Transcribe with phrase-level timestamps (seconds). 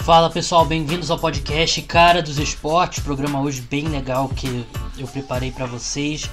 [0.00, 4.66] Fala pessoal, bem-vindos ao podcast Cara dos Esportes, programa hoje bem legal que
[4.98, 6.28] eu preparei para vocês.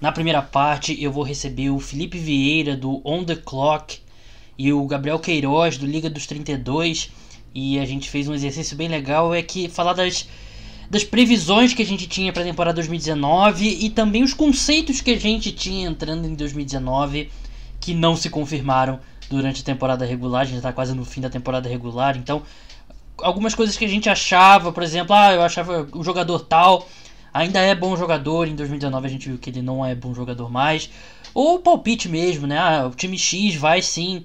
[0.00, 3.98] Na primeira parte eu vou receber o Felipe Vieira do On The Clock
[4.56, 7.10] e o Gabriel Queiroz do Liga dos 32
[7.52, 10.28] e a gente fez um exercício bem legal é que falar das
[10.88, 15.10] das previsões que a gente tinha para a temporada 2019 e também os conceitos que
[15.10, 17.28] a gente tinha entrando em 2019
[17.80, 19.00] que não se confirmaram
[19.30, 20.42] durante a temporada regular.
[20.42, 22.42] A gente está quase no fim da temporada regular, então
[23.18, 26.86] algumas coisas que a gente achava, por exemplo, ah, eu achava o jogador tal
[27.32, 30.50] ainda é bom jogador, em 2019 a gente viu que ele não é bom jogador
[30.50, 30.90] mais.
[31.34, 32.58] Ou palpite mesmo, né?
[32.58, 34.24] Ah, o time X vai sim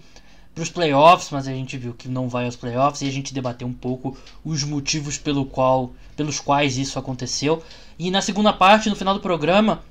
[0.54, 3.34] para os playoffs, mas a gente viu que não vai aos playoffs e a gente
[3.34, 7.64] debateu um pouco os motivos pelo qual, pelos quais isso aconteceu.
[7.98, 9.84] E na segunda parte, no final do programa,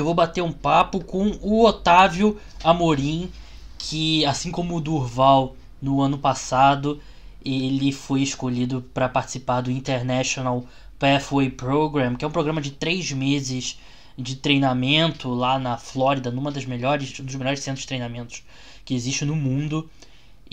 [0.00, 3.30] eu vou bater um papo com o Otávio Amorim,
[3.78, 7.00] que assim como o Durval no ano passado,
[7.44, 10.64] ele foi escolhido para participar do International
[10.98, 13.78] Pathway Program, que é um programa de três meses
[14.16, 18.44] de treinamento lá na Flórida, numa das melhores, um dos melhores centros de treinamentos
[18.84, 19.90] que existe no mundo.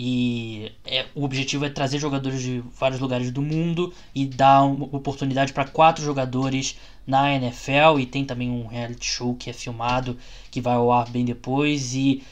[0.02, 4.86] E é, o objetivo é trazer jogadores de vários lugares do mundo e dar uma
[4.86, 8.00] oportunidade para quatro jogadores na NFL.
[8.00, 10.17] E tem também um reality show que é filmado,
[10.50, 11.95] que vai ao ar bem depois.
[11.95, 12.23] E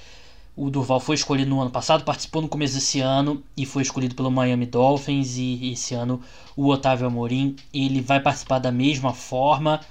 [0.56, 4.16] o Durval foi escolhido no ano passado, participou no começo desse ano e foi escolhido
[4.16, 5.36] pelo Miami Dolphins.
[5.36, 6.22] E esse ano
[6.56, 9.82] o Otávio Amorim ele vai participar da mesma forma.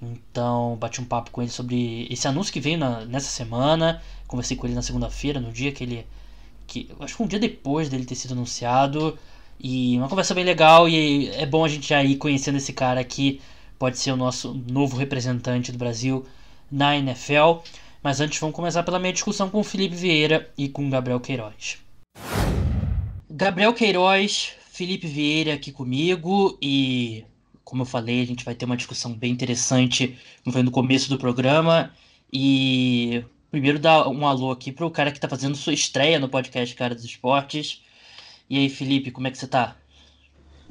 [0.00, 4.00] Então, bati um papo com ele sobre esse anúncio que veio na, nessa semana.
[4.26, 6.06] Conversei com ele na segunda-feira, no dia que ele.
[6.66, 9.18] Que, acho que um dia depois dele ter sido anunciado.
[9.58, 10.88] E uma conversa bem legal.
[10.88, 13.40] E é bom a gente já ir conhecendo esse cara que
[13.78, 16.24] pode ser o nosso novo representante do Brasil
[16.70, 17.62] na NFL.
[18.02, 21.20] Mas antes, vamos começar pela minha discussão com o Felipe Vieira e com o Gabriel
[21.20, 21.78] Queiroz.
[23.28, 27.24] Gabriel Queiroz, Felipe Vieira aqui comigo e
[27.66, 31.92] como eu falei, a gente vai ter uma discussão bem interessante no começo do programa.
[32.32, 36.74] E primeiro dar um alô aqui pro cara que tá fazendo sua estreia no podcast
[36.74, 37.82] Cara dos Esportes.
[38.48, 39.76] E aí, Felipe, como é que você tá?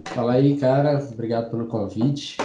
[0.06, 0.98] Fala aí, cara.
[1.12, 2.38] Obrigado pelo convite.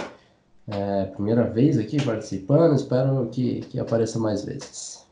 [0.67, 5.05] É, primeira vez aqui participando, espero que, que apareça mais vezes.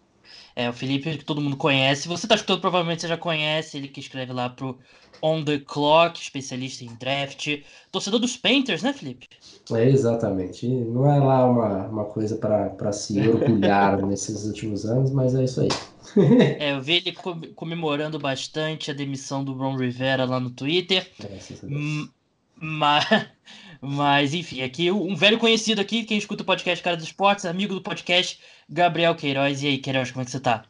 [0.55, 2.07] É, o Felipe, que todo mundo conhece.
[2.07, 3.77] Você tá escutando, provavelmente você já conhece.
[3.77, 4.77] Ele que escreve lá pro
[5.21, 7.61] On The Clock, especialista em draft.
[7.91, 9.27] Torcedor dos Painters, né, Felipe?
[9.71, 10.67] É, exatamente.
[10.67, 15.61] Não é lá uma, uma coisa para se orgulhar nesses últimos anos, mas é isso
[15.61, 15.69] aí.
[16.59, 17.15] é, eu vi ele
[17.55, 21.09] comemorando bastante a demissão do Ron Rivera lá no Twitter.
[22.55, 23.05] Mas,
[23.81, 27.73] mas, enfim, aqui um velho conhecido aqui, quem escuta o podcast Cara dos Esportes, amigo
[27.73, 29.63] do podcast, Gabriel Queiroz.
[29.63, 30.65] E aí, Queiroz, como é que você tá?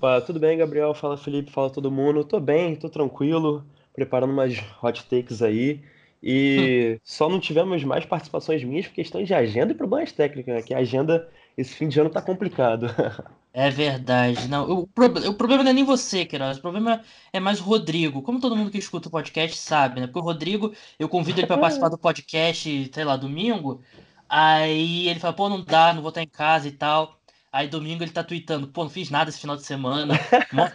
[0.00, 0.94] Pá, tudo bem, Gabriel?
[0.94, 2.24] Fala, Felipe, fala todo mundo.
[2.24, 3.64] Tô bem, tô tranquilo,
[3.94, 5.80] preparando umas hot takes aí.
[6.22, 7.00] E hum.
[7.04, 10.62] só não tivemos mais participações minhas por questões de agenda e problemas técnicos, né?
[10.62, 12.86] Que a agenda esse fim de ano tá complicado.
[13.52, 14.46] É verdade.
[14.46, 16.58] Não, o, o problema não é nem você, Queiroz.
[16.58, 17.02] O problema
[17.32, 18.22] é mais o Rodrigo.
[18.22, 20.06] Como todo mundo que escuta o podcast sabe, né?
[20.06, 23.82] Porque o Rodrigo, eu convido ele para participar do podcast, sei lá, domingo.
[24.28, 27.18] Aí ele fala, pô, não dá, não vou estar em casa e tal.
[27.52, 30.14] Aí domingo ele tá tweetando, pô, não fiz nada esse final de semana.
[30.52, 30.68] mó,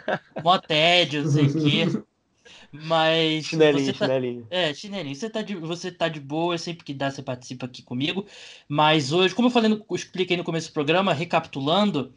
[0.44, 2.04] mó tédio, não sei o quê.
[2.84, 3.46] Mas.
[3.46, 4.48] Chinelinho, tá, chinelinho.
[4.50, 5.16] É, chinelinho.
[5.16, 8.26] Você tá, de, você tá de boa, sempre que dá, você participa aqui comigo.
[8.68, 12.14] Mas hoje, como eu falei no, expliquei no começo do programa, recapitulando,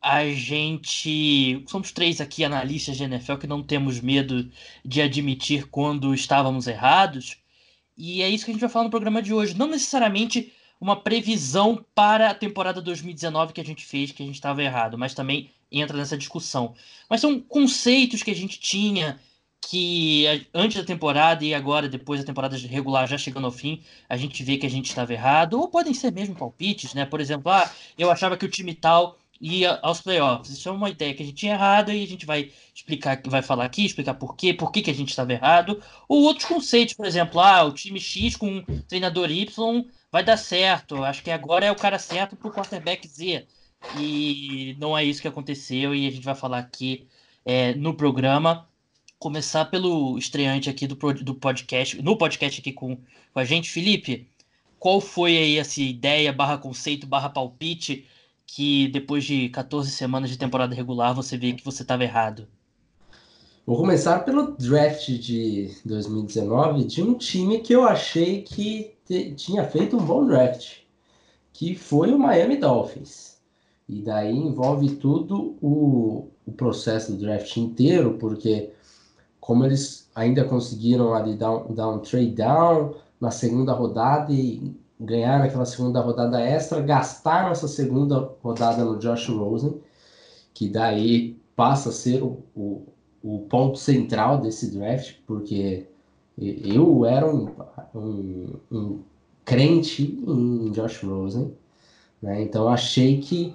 [0.00, 1.62] a gente.
[1.66, 4.50] Somos três aqui analistas de NFL que não temos medo
[4.84, 7.36] de admitir quando estávamos errados.
[7.96, 9.56] E é isso que a gente vai falar no programa de hoje.
[9.56, 14.36] Não necessariamente uma previsão para a temporada 2019 que a gente fez, que a gente
[14.36, 16.74] estava errado, mas também entra nessa discussão.
[17.08, 19.18] Mas são conceitos que a gente tinha
[19.60, 20.24] que
[20.54, 24.42] antes da temporada e agora, depois da temporada regular já chegando ao fim, a gente
[24.42, 27.04] vê que a gente estava errado, ou podem ser mesmo palpites, né?
[27.04, 30.50] Por exemplo, ah, eu achava que o time tal ia aos playoffs.
[30.50, 33.42] Isso é uma ideia que a gente tinha errado e a gente vai explicar, vai
[33.42, 35.82] falar aqui, explicar por quê, por que, que a gente estava errado.
[36.08, 41.04] Ou outros conceitos, por exemplo, ah, o time X com treinador Y vai dar certo.
[41.04, 43.46] Acho que agora é o cara certo para o quarterback Z.
[43.98, 47.06] E não é isso que aconteceu e a gente vai falar aqui
[47.44, 48.67] é, no programa.
[49.18, 52.96] Começar pelo estreante aqui do, do podcast, no podcast aqui com,
[53.34, 54.28] com a gente, Felipe.
[54.78, 58.06] Qual foi aí essa ideia, barra conceito, barra palpite,
[58.46, 62.46] que depois de 14 semanas de temporada regular você vê que você estava errado?
[63.66, 68.94] Vou começar pelo draft de 2019 de um time que eu achei que
[69.34, 70.76] tinha feito um bom draft,
[71.52, 73.36] que foi o Miami Dolphins.
[73.88, 78.70] E daí envolve tudo o, o processo do draft inteiro, porque
[79.48, 84.76] como eles ainda conseguiram ali dar, um, dar um trade down na segunda rodada e
[85.00, 89.80] ganhar aquela segunda rodada extra, gastaram essa segunda rodada no Josh Rosen,
[90.52, 92.82] que daí passa a ser o, o,
[93.22, 95.86] o ponto central desse draft, porque
[96.36, 97.48] eu era um,
[97.94, 98.98] um, um
[99.46, 101.50] crente em Josh Rosen,
[102.20, 102.42] né?
[102.42, 103.54] então achei que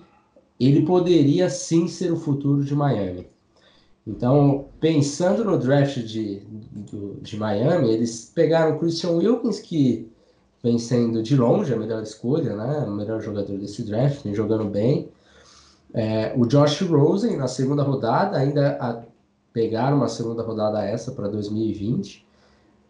[0.60, 3.32] ele poderia sim ser o futuro de Miami.
[4.06, 10.12] Então, pensando no draft de, de, de Miami, eles pegaram o Christian Wilkins, que
[10.62, 12.86] vem sendo de longe a melhor escolha, né?
[12.86, 15.10] o melhor jogador desse draft, vem jogando bem.
[15.94, 19.04] É, o Josh Rosen, na segunda rodada, ainda a,
[19.54, 22.26] pegaram uma segunda rodada essa para 2020.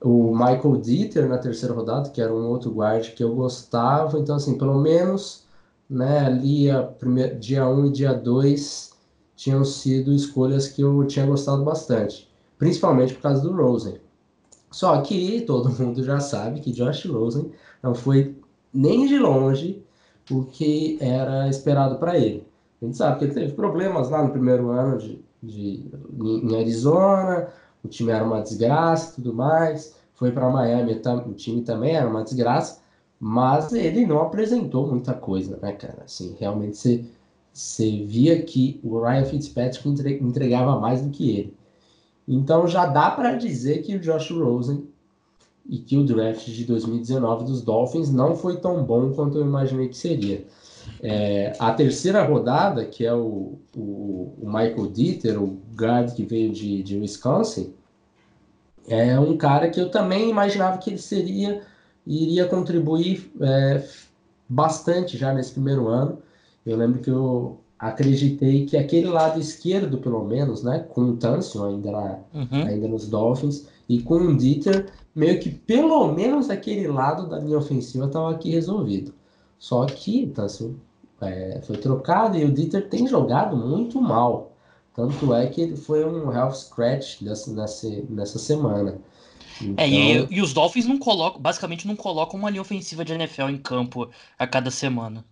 [0.01, 4.17] O Michael Dieter na terceira rodada, que era um outro guard que eu gostava.
[4.19, 5.45] Então, assim, pelo menos
[5.89, 8.92] né, ali a primeir, dia 1 um e dia 2
[9.43, 13.97] tinham sido escolhas que eu tinha gostado bastante, principalmente por causa do Rosen.
[14.71, 17.51] Só que todo mundo já sabe que Josh Rosen
[17.81, 18.37] não foi
[18.73, 19.83] nem de longe
[20.31, 22.47] o que era esperado para ele.
[22.81, 25.89] A gente sabe que ele teve problemas lá no primeiro ano de, de,
[26.21, 27.49] em Arizona,
[27.83, 29.93] o time era uma desgraça tudo mais.
[30.13, 32.79] Foi para Miami, o time também era uma desgraça,
[33.19, 36.03] mas ele não apresentou muita coisa, né, cara?
[36.05, 37.05] Assim, realmente você
[37.53, 41.57] você via que o Ryan Fitzpatrick entregava mais do que ele.
[42.27, 44.87] Então já dá para dizer que o Josh Rosen
[45.69, 49.87] e que o draft de 2019 dos Dolphins não foi tão bom quanto eu imaginei
[49.87, 50.45] que seria.
[51.01, 56.51] É, a terceira rodada, que é o, o, o, Michael Dieter, o guard que veio
[56.51, 57.73] de, de Wisconsin,
[58.87, 61.61] é um cara que eu também imaginava que ele seria
[62.05, 63.87] iria contribuir é,
[64.47, 66.17] bastante já nesse primeiro ano.
[66.65, 71.65] Eu lembro que eu acreditei que aquele lado esquerdo, pelo menos, né, com o Tansion
[71.65, 72.65] ainda, lá, uhum.
[72.65, 77.57] ainda nos Dolphins, e com o Dieter, meio que pelo menos aquele lado da linha
[77.57, 79.13] ofensiva estava aqui resolvido.
[79.59, 80.71] Só que o Tansion
[81.21, 84.53] é, foi trocado e o Dieter tem jogado muito mal.
[84.95, 88.99] Tanto é que ele foi um health scratch nessa, nessa, nessa semana.
[89.61, 89.83] Então...
[89.83, 93.13] É, e, então e, os Dolphins não colocam, basicamente não colocam uma linha ofensiva de
[93.13, 95.25] NFL em campo a cada semana.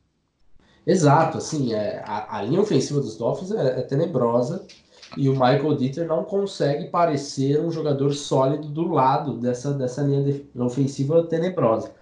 [0.86, 4.66] Exato, assim, é, a, a linha ofensiva dos Dolphins é, é, tenebrosa
[5.16, 10.24] e o Michael Dieter não consegue parecer um jogador sólido do lado dessa, dessa linha
[10.24, 11.94] de, ofensiva tenebrosa.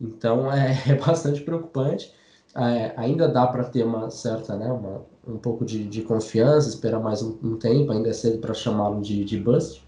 [0.00, 2.12] Então é, é bastante preocupante.
[2.56, 7.00] É, ainda dá para ter uma certa, né, uma, um pouco de, de confiança, esperar
[7.00, 9.86] mais um, um tempo, ainda é cedo para chamá-lo de, de bust,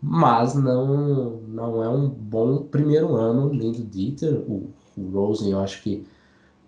[0.00, 4.34] mas não, não é um bom primeiro ano nem do Dieter.
[4.50, 6.06] O, o Rosen, eu acho que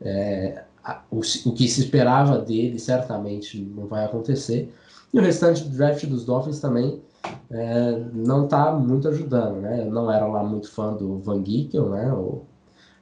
[0.01, 0.65] é,
[1.11, 4.73] o, o que se esperava dele certamente não vai acontecer.
[5.13, 7.03] E o restante do draft dos Dolphins também
[7.51, 9.83] é, não está muito ajudando, né?
[9.83, 12.13] Eu não era lá muito fã do Van Gickel, né?
[12.13, 12.43] O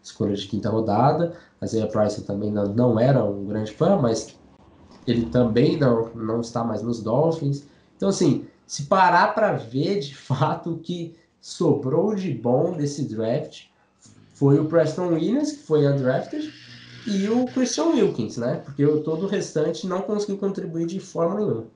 [0.03, 1.35] escolha de quinta rodada.
[1.61, 4.37] A Zaya Price também não, não era um grande fã, mas
[5.07, 7.65] ele também não, não está mais nos Dolphins.
[7.97, 13.65] Então, assim, se parar para ver de fato o que sobrou de bom desse draft
[14.35, 16.53] foi o Preston Williams, que foi undrafted,
[17.07, 18.63] e o Christian Wilkins, né?
[18.65, 21.67] Porque o, todo o restante não conseguiu contribuir de forma nenhuma.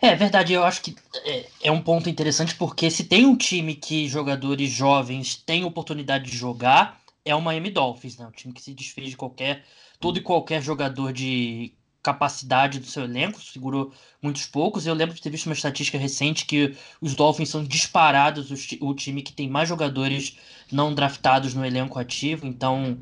[0.00, 3.74] É verdade, eu acho que é, é, um ponto interessante porque se tem um time
[3.74, 8.26] que jogadores jovens têm oportunidade de jogar, é o Miami Dolphins, né?
[8.26, 9.64] Um time que se desfez de qualquer,
[9.98, 14.86] todo e qualquer jogador de capacidade do seu elenco, segurou muitos poucos.
[14.86, 18.50] Eu lembro de ter visto uma estatística recente que os Dolphins são disparados
[18.80, 20.38] o time que tem mais jogadores
[20.70, 22.96] não draftados no elenco ativo, então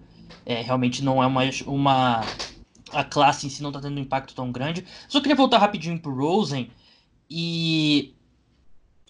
[0.45, 2.25] é, realmente não é mais uma.
[2.93, 4.85] A classe em si não está tendo um impacto tão grande.
[5.09, 6.71] Só queria voltar rapidinho pro Rosen.
[7.29, 8.15] E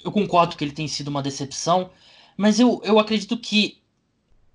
[0.02, 1.90] eu concordo que ele tem sido uma decepção.
[2.36, 3.78] Mas eu, eu acredito que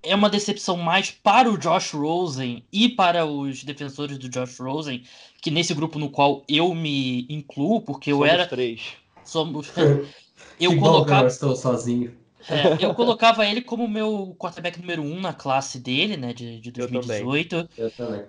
[0.02, 5.04] é uma decepção mais para o Josh Rosen e para os defensores do Josh Rosen,
[5.40, 8.46] que nesse grupo no qual eu me incluo, porque Somos eu era.
[8.46, 8.94] três.
[9.24, 9.70] Somos.
[10.60, 11.28] eu colocava.
[11.28, 12.21] estou sozinho.
[12.48, 16.70] É, eu colocava ele como meu quarterback número um na classe dele, né, de, de
[16.70, 17.56] 2018.
[17.56, 17.70] Eu também.
[17.76, 18.24] Eu também.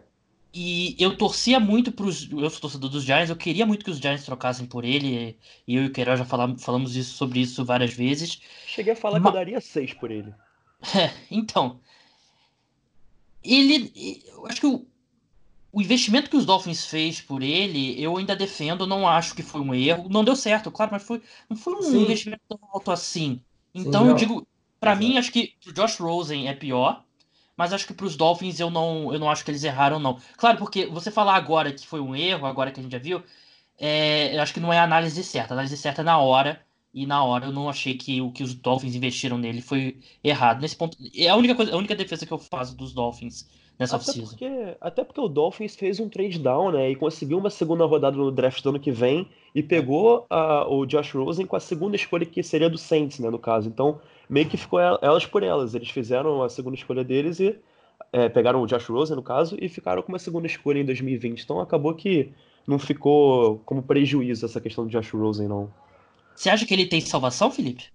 [0.55, 2.29] E eu torcia muito pros.
[2.32, 5.36] Eu sou torcedor dos Giants, eu queria muito que os Giants trocassem por ele.
[5.67, 8.39] E eu e o Queiroz já falamos, falamos isso, sobre isso várias vezes.
[8.67, 9.32] Cheguei a falar Ma...
[9.32, 10.34] que eu daria seis por ele.
[10.96, 11.79] É, então.
[13.41, 14.22] Ele.
[14.27, 14.86] Eu acho que o,
[15.72, 19.62] o investimento que os Dolphins fez por ele, eu ainda defendo, não acho que foi
[19.62, 20.10] um erro.
[20.10, 22.03] Não deu certo, claro, mas foi, não foi um Sim.
[22.03, 23.41] investimento tão alto assim.
[23.74, 24.48] Então Sim, eu digo,
[24.80, 27.03] para mim acho que pro Josh Rosen é pior,
[27.58, 30.20] mas acho que pros Dolphins eu não, eu não acho que eles erraram não.
[30.38, 33.24] Claro, porque você falar agora que foi um erro, agora que a gente já viu,
[33.80, 35.53] é, eu acho que não é a análise certa.
[35.53, 36.62] A análise certa é na hora.
[36.94, 40.62] E na hora eu não achei que o que os Dolphins investiram nele foi errado.
[40.62, 40.98] Nesse ponto.
[41.15, 44.77] É a única, coisa, a única defesa que eu faço dos Dolphins nessa até porque,
[44.80, 46.89] até porque o Dolphins fez um trade down, né?
[46.92, 50.86] E conseguiu uma segunda rodada no draft do ano que vem e pegou a, o
[50.86, 53.30] Josh Rosen com a segunda escolha que seria do Saints, né?
[53.30, 53.68] No caso.
[53.68, 54.00] Então,
[54.30, 55.75] meio que ficou elas por elas.
[55.75, 57.56] Eles fizeram a segunda escolha deles e
[58.12, 61.42] é, pegaram o Josh Rosen, no caso, e ficaram com uma segunda escolha em 2020.
[61.42, 62.32] Então acabou que
[62.68, 65.70] não ficou como prejuízo essa questão do Josh Rosen, não.
[66.36, 67.86] Você acha que ele tem salvação, Felipe?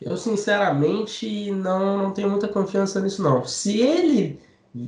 [0.00, 3.44] Eu, sinceramente, não, não tenho muita confiança nisso, não.
[3.44, 4.40] Se ele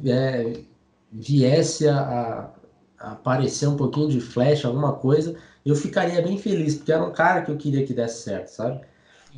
[0.06, 0.62] é,
[1.10, 2.50] viesse a,
[2.98, 7.12] a, aparecer um pouquinho de flash, alguma coisa, eu ficaria bem feliz, porque era um
[7.12, 8.80] cara que eu queria que desse certo, sabe?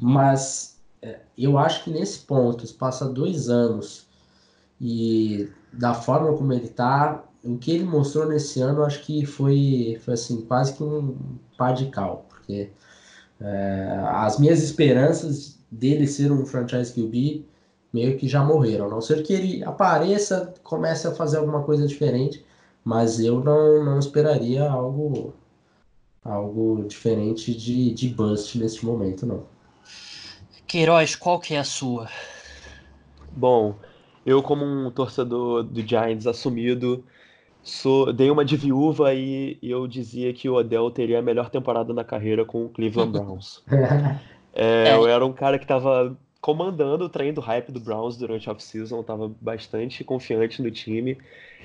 [0.01, 4.07] Mas é, eu acho que nesse ponto, se passa dois anos
[4.81, 9.99] e da forma como ele tá, o que ele mostrou nesse ano, acho que foi,
[10.05, 11.17] foi assim, quase que um
[11.59, 12.71] pá de cal, porque
[13.41, 17.47] é, as minhas esperanças dele ser um franchise QB
[17.95, 18.87] meio que já morreram.
[18.87, 22.45] A não ser que ele apareça, comece a fazer alguma coisa diferente,
[22.85, 25.33] mas eu não, não esperaria algo
[26.25, 29.45] algo diferente de, de bust neste momento, não.
[30.67, 32.09] Queiroz, qual que é a sua?
[33.31, 33.75] Bom,
[34.25, 37.05] eu como um torcedor do Giants assumido,
[37.63, 41.93] sou, dei uma de viúva e, eu dizia que o Odell teria a melhor temporada
[41.93, 43.63] na carreira com o Cleveland Browns.
[44.55, 44.95] é, é.
[44.95, 48.53] Eu era um cara que estava comandando o trem do hype do Browns durante a
[48.53, 51.17] off-season, estava bastante confiante no time.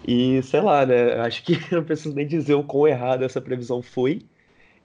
[0.08, 1.16] E sei lá, né?
[1.20, 4.22] Acho que não preciso nem dizer o quão errado essa previsão foi.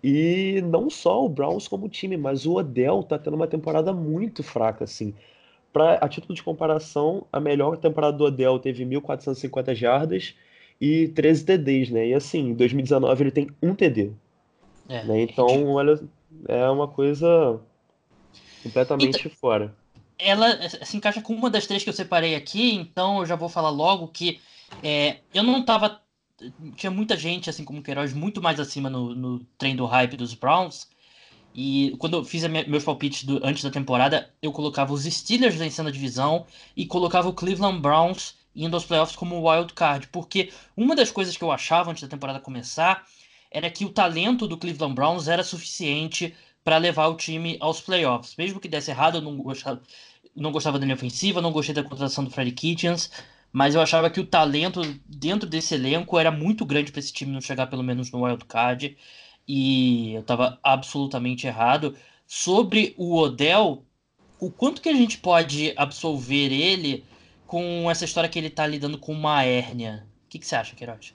[0.02, 4.42] E não só o Browns como time, mas o Odell tá tendo uma temporada muito
[4.42, 5.14] fraca, assim.
[5.72, 10.34] Pra, a título de comparação, a melhor temporada do Odell teve 1.450 jardas
[10.80, 12.08] e 13 TDs, né?
[12.08, 14.10] E assim, em 2019 ele tem um TD.
[14.88, 15.20] É, né?
[15.20, 16.00] Então, olha,
[16.48, 17.60] é uma coisa
[18.60, 19.83] completamente então, fora.
[20.18, 23.48] Ela se encaixa com uma das três que eu separei aqui, então eu já vou
[23.48, 24.40] falar logo que
[24.82, 26.00] é, eu não tava.
[26.76, 30.16] Tinha muita gente, assim como o Queiroz, muito mais acima no, no trem do hype
[30.16, 30.88] dos Browns.
[31.54, 35.54] E quando eu fiz minha, meus palpites do, antes da temporada, eu colocava os Steelers
[35.54, 40.52] vencendo a divisão e colocava o Cleveland Browns indo aos playoffs como wild card, porque
[40.76, 43.04] uma das coisas que eu achava antes da temporada começar
[43.50, 48.34] era que o talento do Cleveland Browns era suficiente para levar o time aos playoffs.
[48.36, 49.80] Mesmo que desse errado, eu não gostava,
[50.34, 53.10] não gostava da linha ofensiva, não gostei da contratação do Freddy Kitchens,
[53.52, 57.30] mas eu achava que o talento dentro desse elenco era muito grande para esse time
[57.30, 58.96] não chegar pelo menos no wild card,
[59.46, 61.94] e eu estava absolutamente errado.
[62.26, 63.84] Sobre o Odell,
[64.40, 67.04] o quanto que a gente pode absolver ele
[67.46, 70.06] com essa história que ele tá lidando com uma hérnia.
[70.26, 71.14] O que, que você acha, Queiroz?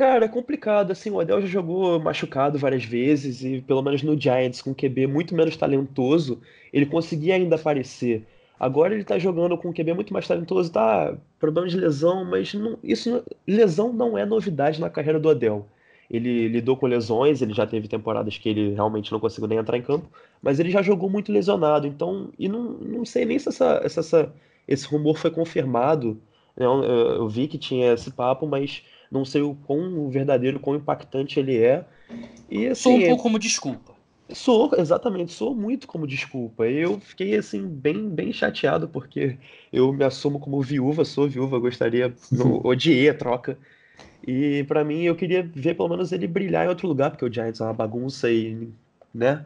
[0.00, 0.92] Cara, é complicado.
[0.92, 4.74] Assim, o Odell já jogou machucado várias vezes e, pelo menos no Giants, com um
[4.74, 6.40] QB muito menos talentoso,
[6.72, 8.26] ele conseguia ainda aparecer.
[8.58, 11.14] Agora ele tá jogando com um QB muito mais talentoso, tá?
[11.38, 15.66] Problema de lesão, mas não, isso, lesão não é novidade na carreira do Odell.
[16.10, 19.76] Ele lidou com lesões, ele já teve temporadas que ele realmente não conseguiu nem entrar
[19.76, 20.08] em campo,
[20.40, 24.32] mas ele já jogou muito lesionado, então, e não, não sei nem se essa, essa
[24.66, 26.18] esse rumor foi confirmado.
[26.56, 26.64] Né?
[26.64, 31.40] Eu, eu, vi que tinha esse papo, mas não sei o quão verdadeiro, quão impactante
[31.40, 31.84] ele é.
[32.50, 33.94] E, assim, Sou um pouco como desculpa.
[34.32, 36.64] Sou, exatamente, sou muito como desculpa.
[36.66, 39.36] Eu fiquei assim bem, bem chateado porque
[39.72, 43.58] eu me assumo como viúva, sou viúva, gostaria, não, odiei a troca.
[44.26, 47.32] E para mim eu queria ver pelo menos ele brilhar em outro lugar, porque o
[47.32, 48.68] Giants é uma bagunça e,
[49.12, 49.44] né?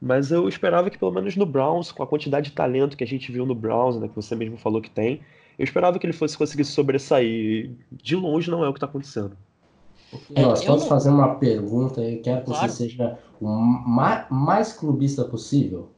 [0.00, 3.06] Mas eu esperava que pelo menos no Browns, com a quantidade de talento que a
[3.06, 5.22] gente viu no Browns, né, que você mesmo falou que tem,
[5.58, 7.70] eu esperava que ele fosse conseguir sobressair.
[7.90, 9.36] De longe não é o que está acontecendo.
[10.34, 10.88] É, Nós posso não...
[10.88, 12.70] fazer uma pergunta e quero que claro.
[12.70, 15.90] você seja o mais, mais clubista possível.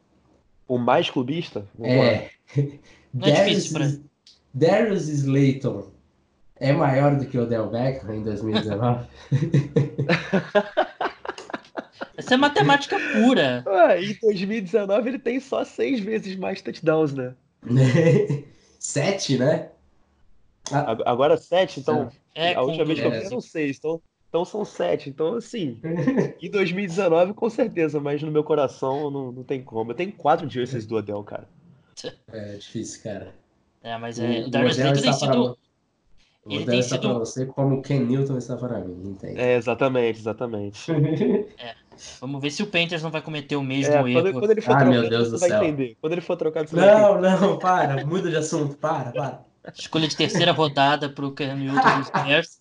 [0.67, 1.67] O mais clubista?
[1.79, 2.31] Vamos é.
[3.13, 4.05] Não é Darius, difícil,
[4.53, 5.91] Darius Slayton
[6.61, 9.07] é maior do que o Del Beckham em 2019?
[12.17, 13.63] Essa é matemática pura.
[13.67, 17.35] Ué, em 2019 ele tem só seis vezes mais touchdowns, né?
[18.89, 19.71] sete, né?
[20.73, 22.11] Ah, Agora sete, então.
[22.35, 25.11] É, a última vez que eu vi eram seis, então, então são sete.
[25.11, 25.81] Então, assim,
[26.41, 29.91] em 2019 com certeza, mas no meu coração não, não tem como.
[29.91, 31.49] Eu tenho quatro jerseys do Odell, cara.
[32.33, 33.35] É difícil, cara.
[33.83, 35.59] É, mas é, o Darius Slayton tem sido...
[36.49, 37.01] Ele tem sido...
[37.01, 39.41] para você como o Ken Newton está para mim, entende?
[39.41, 40.91] É, exatamente, exatamente.
[41.59, 41.75] é.
[42.21, 44.23] Vamos ver se o Panthers não vai cometer o mesmo é, erro.
[44.23, 45.63] Quando, quando ele for ah, trocado, meu Deus do vai céu.
[45.63, 45.97] entender.
[46.01, 48.07] Quando ele for trocado, você Não, não, para.
[48.07, 48.77] Muda de assunto.
[48.77, 49.45] Para, para.
[49.77, 52.61] Escolha de terceira rodada pro Cam Newton dos Bears.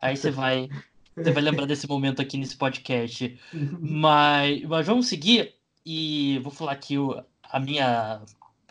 [0.00, 0.68] Aí você vai
[1.14, 3.38] Você vai lembrar desse momento aqui nesse podcast.
[3.80, 8.20] mas, mas vamos seguir e vou falar aqui o, a minha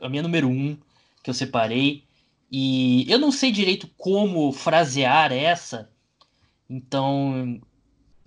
[0.02, 0.78] a minha número um
[1.22, 2.04] que eu separei.
[2.52, 5.90] E eu não sei direito como frasear essa.
[6.70, 7.62] Então,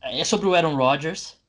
[0.00, 1.40] é sobre o Aaron Rodgers.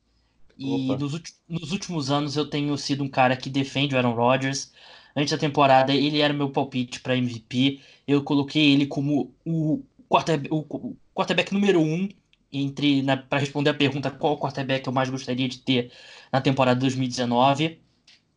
[0.58, 4.72] E nos, nos, últimos anos eu tenho sido um cara que defende o Aaron Rodgers.
[5.16, 7.80] Antes da temporada, ele era meu palpite para MVP.
[8.08, 12.10] Eu coloquei ele como o quarterback, o quarterback número um
[12.52, 15.92] entre para responder a pergunta qual quarterback eu mais gostaria de ter
[16.32, 17.80] na temporada 2019.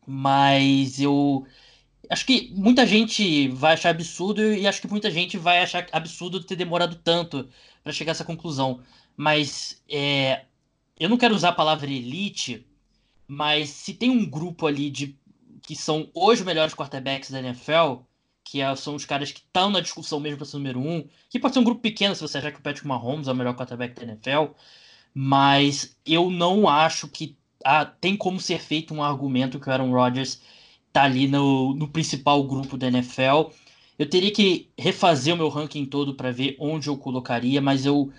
[0.07, 1.47] Mas eu
[2.11, 6.43] acho que muita gente vai achar absurdo e acho que muita gente vai achar absurdo
[6.43, 7.49] ter demorado tanto
[7.83, 8.81] para chegar a essa conclusão.
[9.17, 10.45] Mas é,
[10.99, 12.67] eu não quero usar a palavra elite,
[13.27, 15.19] mas se tem um grupo ali de
[15.63, 18.03] que são os melhores quarterbacks da NFL,
[18.45, 21.41] que é, são os caras que estão na discussão mesmo para ser número um, que
[21.41, 23.57] pode ser um grupo pequeno se você achar que o Patrick Mahomes é o melhor
[23.57, 24.53] quarterback da NFL,
[25.13, 29.91] mas eu não acho que ah, tem como ser feito um argumento que o Aaron
[29.91, 30.41] Rodgers
[30.97, 33.51] tá ali no, no principal grupo da NFL.
[33.99, 38.11] Eu teria que refazer o meu ranking todo para ver onde eu colocaria, mas eu,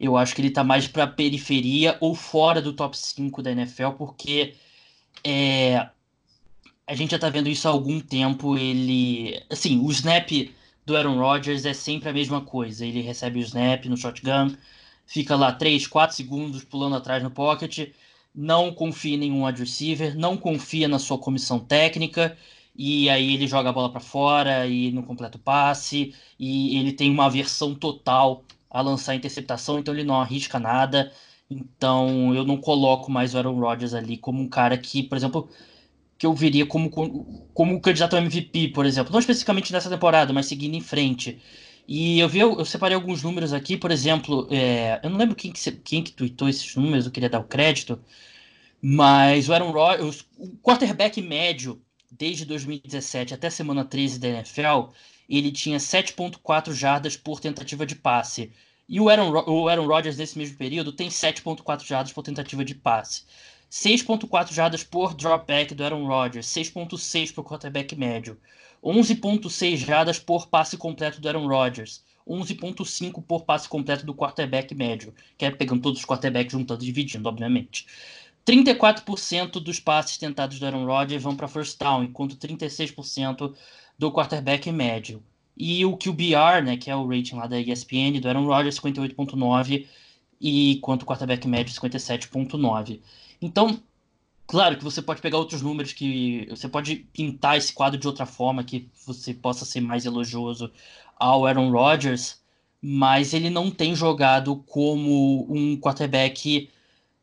[0.00, 3.90] eu acho que ele tá mais para periferia ou fora do top 5 da NFL,
[3.90, 4.54] porque
[5.22, 5.88] é,
[6.84, 8.58] a gente já tá vendo isso há algum tempo.
[8.58, 9.40] Ele.
[9.48, 10.28] Assim, o snap
[10.84, 12.84] do Aaron Rodgers é sempre a mesma coisa.
[12.84, 14.56] Ele recebe o snap no shotgun,
[15.06, 17.90] fica lá 3, 4 segundos pulando atrás no pocket
[18.34, 22.36] não confia em nenhum wide receiver, não confia na sua comissão técnica,
[22.74, 26.92] e aí ele joga a bola para fora e não completa o passe, e ele
[26.92, 31.12] tem uma aversão total a lançar interceptação, então ele não arrisca nada.
[31.48, 35.48] Então eu não coloco mais o Aaron Rodgers ali como um cara que, por exemplo,
[36.18, 36.90] que eu veria como,
[37.54, 39.12] como candidato ao MVP, por exemplo.
[39.12, 41.40] Não especificamente nessa temporada, mas seguindo em frente.
[41.86, 45.52] E eu vi, eu separei alguns números aqui, por exemplo, é, eu não lembro quem
[45.52, 48.02] que, quem que tweetou esses números, eu queria dar o crédito,
[48.80, 54.92] mas o Aaron Rodgers, o quarterback médio desde 2017 até semana 13 da NFL,
[55.28, 58.52] ele tinha 7.4 jardas por tentativa de passe.
[58.88, 62.74] E o Aaron, o Aaron Rodgers, nesse mesmo período, tem 7.4 jardas por tentativa de
[62.74, 63.24] passe.
[63.74, 68.38] 6.4 jardas por dropback do Aaron Rodgers, 6.6 para o quarterback médio.
[68.80, 75.12] 11.6 jardas por passe completo do Aaron Rodgers, 11.5 por passe completo do quarterback médio,
[75.36, 77.84] que é pegando todos os quarterbacks juntando e dividindo, obviamente.
[78.46, 83.54] 34% dos passes tentados do Aaron Rodgers vão para first down, enquanto 36%
[83.98, 85.20] do quarterback médio.
[85.56, 89.88] E o QBR, né, que é o rating lá da ESPN do Aaron Rodgers, 58.9
[90.40, 93.00] e quanto quarterback médio 57.9.
[93.44, 93.80] Então,
[94.46, 98.26] Claro que você pode pegar outros números que você pode pintar esse quadro de outra
[98.26, 100.70] forma que você possa ser mais elogioso
[101.16, 102.40] ao Aaron Rodgers,
[102.80, 106.70] mas ele não tem jogado como um quarterback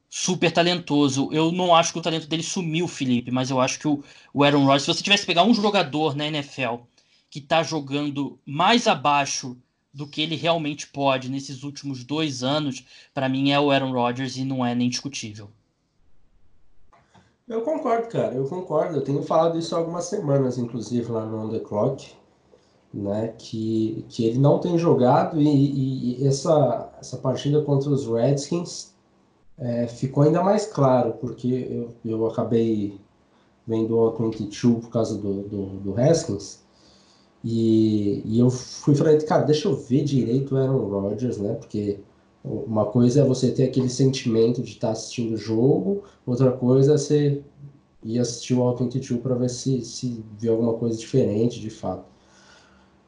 [0.10, 1.30] super talentoso.
[1.32, 4.04] Eu não acho que o talento dele sumiu, Felipe, mas eu acho que o,
[4.44, 6.78] Aaron Rodgers, se você tivesse que pegar um jogador na NFL
[7.30, 9.56] que está jogando mais abaixo
[9.94, 14.38] do que ele realmente pode nesses últimos dois anos, para mim é o Aaron Rodgers
[14.38, 15.50] e não é nem discutível.
[17.52, 18.96] Eu concordo, cara, eu concordo.
[18.96, 22.14] Eu tenho falado isso há algumas semanas, inclusive, lá no On The Clock,
[22.94, 23.34] né?
[23.38, 28.94] Que, que ele não tem jogado e, e, essa, essa partida contra os Redskins
[29.58, 32.98] é, ficou ainda mais claro, porque eu, eu acabei
[33.68, 35.96] vendo o 22 por causa do, do, do.
[37.44, 41.56] E, e eu fui falando, cara, deixa eu ver direito o Aaron Rodgers, né?
[41.56, 42.00] Porque
[42.44, 46.94] uma coisa é você ter aquele sentimento de estar tá assistindo o jogo, outra coisa
[46.94, 47.42] é você
[48.04, 52.06] ir assistir o All 22 para ver se, se vê alguma coisa diferente de fato.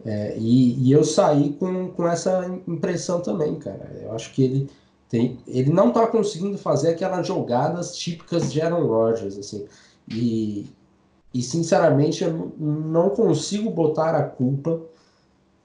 [0.05, 3.89] É, e, e, eu saí com, com essa impressão também, cara.
[4.01, 4.69] Eu acho que ele
[5.07, 9.65] tem, ele não está conseguindo fazer aquelas jogadas típicas de Aaron Rodgers, assim.
[10.09, 10.69] E,
[11.33, 14.81] e sinceramente, eu não consigo botar a culpa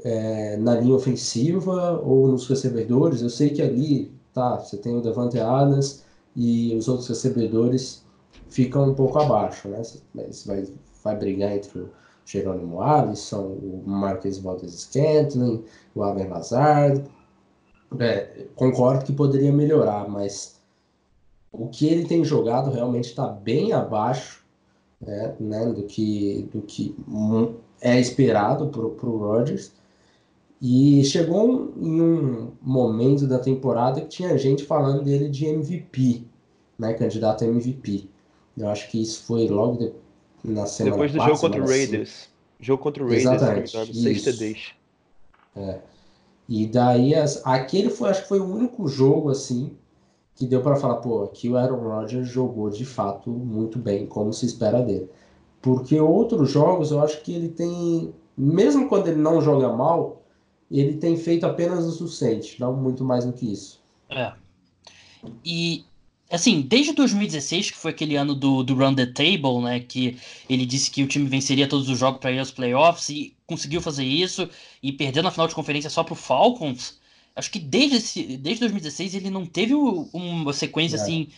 [0.04, 3.22] é, na linha ofensiva ou nos recebedores.
[3.22, 6.04] Eu sei que ali, tá, você tem o Devante Adams
[6.36, 8.04] e os outros recebedores
[8.48, 9.82] ficam um pouco abaixo, né?
[9.82, 10.66] Você vai,
[11.02, 11.90] vai brigar entre o
[12.24, 17.04] Jerônimo Alisson, o Marques Valdes Scantling, o Aben Lazard.
[17.98, 20.60] É, concordo que poderia melhorar, mas
[21.50, 24.44] o que ele tem jogado realmente está bem abaixo
[25.00, 26.94] né, né, do, que, do que
[27.80, 29.72] é esperado para o Rodgers.
[30.60, 36.24] E chegou em um momento da temporada que tinha gente falando dele de MVP,
[36.78, 38.08] né, candidato a MVP.
[38.56, 39.92] Eu acho que isso foi logo de,
[40.42, 42.28] na semana Depois do jogo contra o Raiders.
[42.58, 44.58] Jogo contra o Raiders, Exatamente, se não me engano, 6 TDs.
[45.56, 45.78] É.
[46.48, 49.76] E daí, as, aquele foi, acho que foi o único jogo assim
[50.34, 54.32] que deu para falar, pô, aqui o Aaron Rodgers jogou de fato muito bem, como
[54.32, 55.10] se espera dele.
[55.60, 60.17] Porque outros jogos eu acho que ele tem, mesmo quando ele não joga mal,
[60.70, 63.80] ele tem feito apenas o suficiente, não muito mais do que isso.
[64.10, 64.32] É.
[65.44, 65.84] E
[66.30, 69.80] assim, desde 2016, que foi aquele ano do, do Run the Table, né?
[69.80, 73.34] Que ele disse que o time venceria todos os jogos para ir aos playoffs e
[73.46, 74.48] conseguiu fazer isso
[74.82, 76.98] e perdeu na final de conferência só pro Falcons.
[77.34, 81.00] Acho que desde, esse, desde 2016 ele não teve uma sequência é.
[81.00, 81.28] assim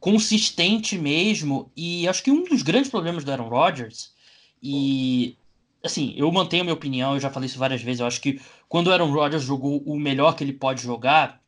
[0.00, 1.70] consistente mesmo.
[1.76, 4.12] E acho que um dos grandes problemas do Aaron Rodgers,
[4.62, 5.36] e
[5.82, 8.40] assim, eu mantenho a minha opinião, eu já falei isso várias vezes, eu acho que
[8.68, 11.40] quando o Aaron Rodgers jogou o melhor que ele pode jogar,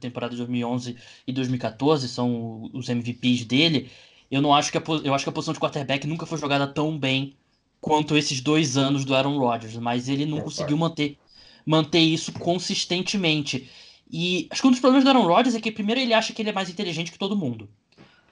[0.00, 3.90] temporada de 2011 e 2014 são os MVPs dele,
[4.30, 6.66] eu não acho que a, eu acho que a posição de quarterback nunca foi jogada
[6.66, 7.36] tão bem
[7.80, 11.18] quanto esses dois anos do Aaron Rodgers, mas ele não é, conseguiu manter,
[11.66, 13.70] manter isso consistentemente.
[14.10, 16.42] E acho que um dos problemas do Aaron Rodgers é que primeiro ele acha que
[16.42, 17.68] ele é mais inteligente que todo mundo.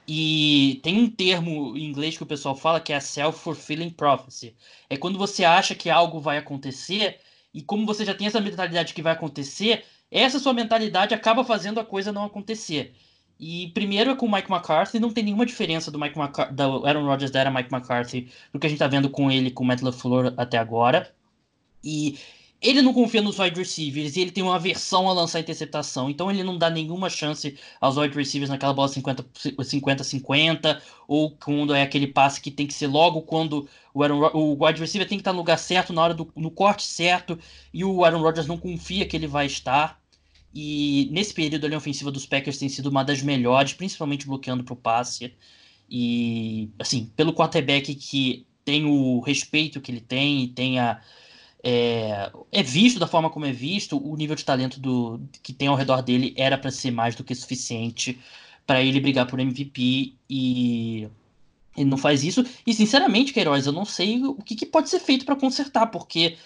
[0.07, 4.57] E tem um termo em inglês que o pessoal fala que é a self-fulfilling prophecy.
[4.91, 7.21] É quando você acha que algo vai acontecer
[7.55, 11.81] e como você já tem essa mentalidade que vai acontecer, essa sua mentalidade acaba fazendo
[11.81, 12.95] a coisa não acontecer.
[13.39, 16.65] E primeiro é com o Mike McCarthy, não tem nenhuma diferença do Mike McCarthy, da
[16.65, 19.65] Aaron Rodgers da era Mike McCarthy do que a gente tá vendo com ele, com
[19.65, 21.13] o Matt LaFleur até agora.
[21.83, 22.19] E
[22.63, 26.09] ele não confia nos wide receivers e ele tem uma aversão a lançar interceptação.
[26.09, 31.83] Então ele não dá nenhuma chance aos wide receivers naquela bola 50-50 ou quando é
[31.83, 35.23] aquele passe que tem que ser logo quando o, Aaron, o wide receiver tem que
[35.23, 37.37] estar no lugar certo, na hora do no corte certo,
[37.75, 40.01] e o Aaron Rodgers não confia que ele vai estar.
[40.55, 44.63] E nesse período a linha ofensiva dos Packers tem sido uma das melhores, principalmente bloqueando
[44.63, 45.35] para o passe.
[45.91, 51.01] E assim, pelo quarterback que tem o respeito que ele tem e tem a
[51.63, 55.69] é, é, visto da forma como é visto, o nível de talento do, que tem
[55.69, 58.21] ao redor dele era para ser mais do que suficiente
[58.67, 61.09] para ele brigar por MVP e
[61.77, 62.45] ele não faz isso.
[62.67, 66.37] E sinceramente, Queiroz, eu não sei o que, que pode ser feito para consertar, porque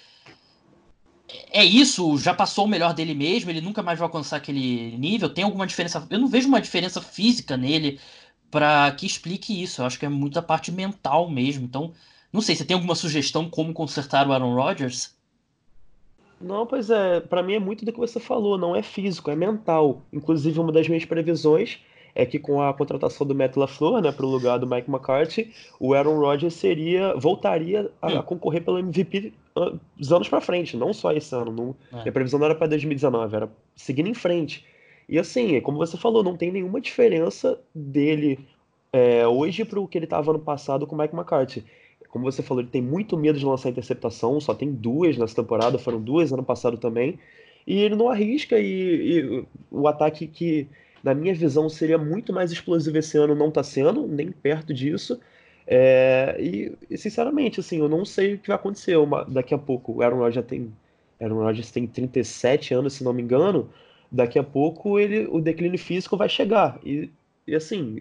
[1.51, 5.29] é isso, já passou o melhor dele mesmo, ele nunca mais vai alcançar aquele nível.
[5.31, 6.07] Tem alguma diferença?
[6.11, 7.99] Eu não vejo uma diferença física nele
[8.51, 9.81] para que explique isso.
[9.81, 11.65] Eu acho que é muito a parte mental mesmo.
[11.65, 11.93] Então,
[12.37, 15.17] não sei, você tem alguma sugestão como consertar o Aaron Rodgers?
[16.41, 19.35] Não, pois é, para mim é muito do que você falou, não é físico, é
[19.35, 20.03] mental.
[20.13, 21.79] Inclusive, uma das minhas previsões
[22.15, 25.51] é que com a contratação do Matt LaFleur, né, para o lugar do Mike McCarthy,
[25.81, 28.23] o Aaron Rodgers seria voltaria a, hum.
[28.23, 29.33] concorrer pelo MVP
[29.97, 31.51] dos anos para frente, não só esse ano.
[31.51, 32.09] Não, é.
[32.09, 34.63] A previsão não era para 2019, era seguindo em frente.
[35.09, 38.39] E assim, como você falou, não tem nenhuma diferença dele
[38.93, 41.65] é, hoje para o que ele estava ano passado com o Mike McCarthy
[42.17, 45.79] como você falou, ele tem muito medo de lançar interceptação, só tem duas nessa temporada,
[45.79, 47.19] foram duas ano passado também.
[47.67, 50.67] E ele não arrisca, e, e o ataque que,
[51.05, 55.21] na minha visão, seria muito mais explosivo esse ano não está sendo, nem perto disso.
[55.67, 59.59] É, e, e, sinceramente, assim, eu não sei o que vai acontecer uma, daqui a
[59.59, 59.93] pouco.
[59.93, 60.73] O Aaron Rodgers tem,
[61.21, 63.69] Aaron Rodgers tem 37 anos, se não me engano.
[64.11, 66.81] Daqui a pouco ele, o declínio físico vai chegar.
[66.83, 67.11] E,
[67.47, 67.99] e assim,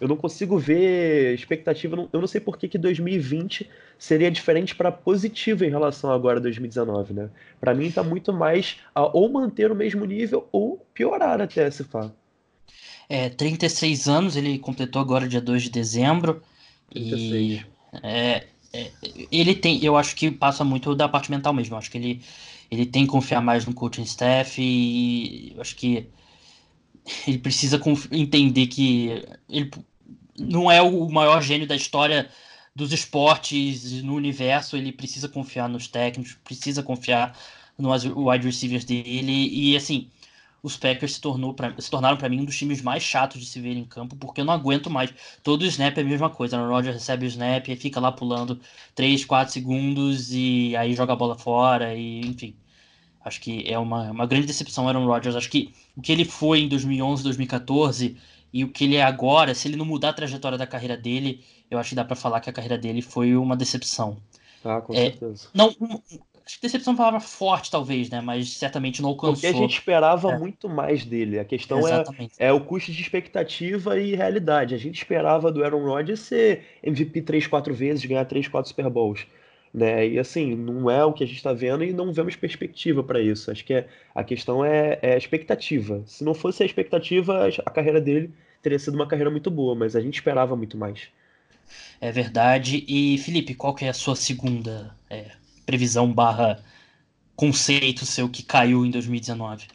[0.00, 2.08] eu não consigo ver expectativa.
[2.12, 6.42] Eu não sei por que, que 2020 seria diferente para positivo em relação agora a
[6.42, 7.30] 2019, né?
[7.60, 11.84] Para mim tá muito mais a ou manter o mesmo nível ou piorar até se
[11.84, 12.14] fala.
[13.08, 16.42] É, 36 anos, ele completou agora dia 2 de dezembro.
[16.90, 17.60] 36.
[17.60, 17.66] E
[18.02, 18.90] é, é,
[19.30, 21.74] ele tem, eu acho que passa muito da parte mental mesmo.
[21.74, 22.22] Eu acho que ele,
[22.70, 26.06] ele tem que confiar mais no coaching staff e eu acho que
[27.26, 29.70] ele precisa entender que ele
[30.38, 32.28] não é o maior gênio da história
[32.74, 37.36] dos esportes no universo, ele precisa confiar nos técnicos, precisa confiar
[37.76, 40.08] nos wide receivers dele e assim,
[40.62, 43.46] os Packers se, tornou pra, se tornaram para mim um dos times mais chatos de
[43.46, 45.12] se ver em campo, porque eu não aguento mais.
[45.42, 46.60] Todo snap é a mesma coisa.
[46.60, 48.60] O Roger recebe o snap e fica lá pulando
[48.94, 52.56] 3, 4 segundos e aí joga a bola fora e enfim.
[53.28, 55.36] Acho que é uma, uma grande decepção Aaron Rodgers.
[55.36, 58.16] Acho que o que ele foi em 2011, 2014
[58.52, 61.44] e o que ele é agora, se ele não mudar a trajetória da carreira dele,
[61.70, 64.16] eu acho que dá para falar que a carreira dele foi uma decepção.
[64.64, 65.48] Ah, com é, certeza.
[65.54, 65.68] Não,
[66.44, 68.20] acho que decepção é uma palavra forte, talvez, né?
[68.22, 69.34] Mas certamente não alcançou.
[69.34, 70.38] Porque a gente esperava é.
[70.38, 71.38] muito mais dele.
[71.38, 72.04] A questão é,
[72.38, 74.74] é o custo de expectativa e realidade.
[74.74, 78.88] A gente esperava do Aaron Rodgers ser MVP 3, 4 vezes, ganhar 3, 4 Super
[78.88, 79.26] Bowls.
[79.72, 80.08] Né?
[80.08, 83.20] E assim, não é o que a gente está vendo e não vemos perspectiva para
[83.20, 83.50] isso.
[83.50, 86.02] Acho que é, a questão é, é a expectativa.
[86.06, 89.94] Se não fosse a expectativa, a carreira dele teria sido uma carreira muito boa, mas
[89.94, 91.08] a gente esperava muito mais.
[92.00, 92.84] É verdade.
[92.88, 95.32] E Felipe, qual que é a sua segunda é,
[95.66, 96.62] previsão barra
[97.36, 99.68] conceito seu que caiu em 2019?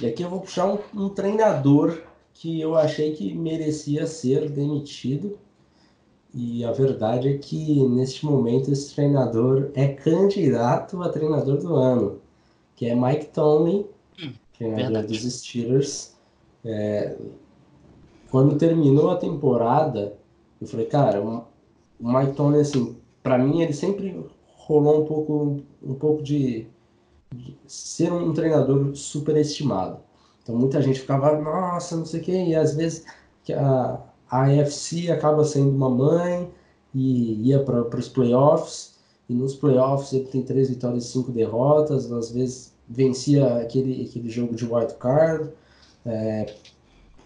[0.00, 2.02] E aqui eu vou puxar um, um treinador
[2.34, 5.38] que eu achei que merecia ser demitido.
[6.34, 12.20] E a verdade é que neste momento esse treinador é candidato a treinador do ano,
[12.76, 13.86] que é Mike Tomlin,
[14.22, 15.06] hum, treinador verdade.
[15.06, 16.14] dos Steelers.
[16.64, 17.16] É,
[18.30, 20.16] quando terminou a temporada,
[20.60, 21.46] eu falei, cara, o
[21.98, 24.22] Mike Tomlin, assim, para mim ele sempre
[24.56, 26.66] rolou um pouco, um pouco de,
[27.34, 29.98] de ser um treinador superestimado.
[30.42, 33.04] Então muita gente ficava, nossa, não sei o quê, e às vezes
[33.50, 33.98] a,
[34.30, 36.50] a AFC acaba sendo uma mãe
[36.94, 42.10] e ia para os playoffs, e nos playoffs ele tem três vitórias e cinco derrotas,
[42.10, 45.50] às vezes vencia aquele, aquele jogo de wild card
[46.06, 46.54] é,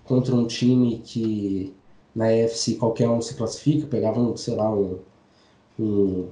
[0.05, 1.75] contra um time que
[2.15, 4.99] na AFC qualquer um se classifica, pegava um, sei lá, um,
[5.79, 6.29] um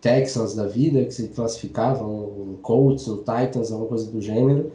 [0.00, 4.72] Texans da vida que se classificavam, um Colts, um Titans, alguma coisa do gênero,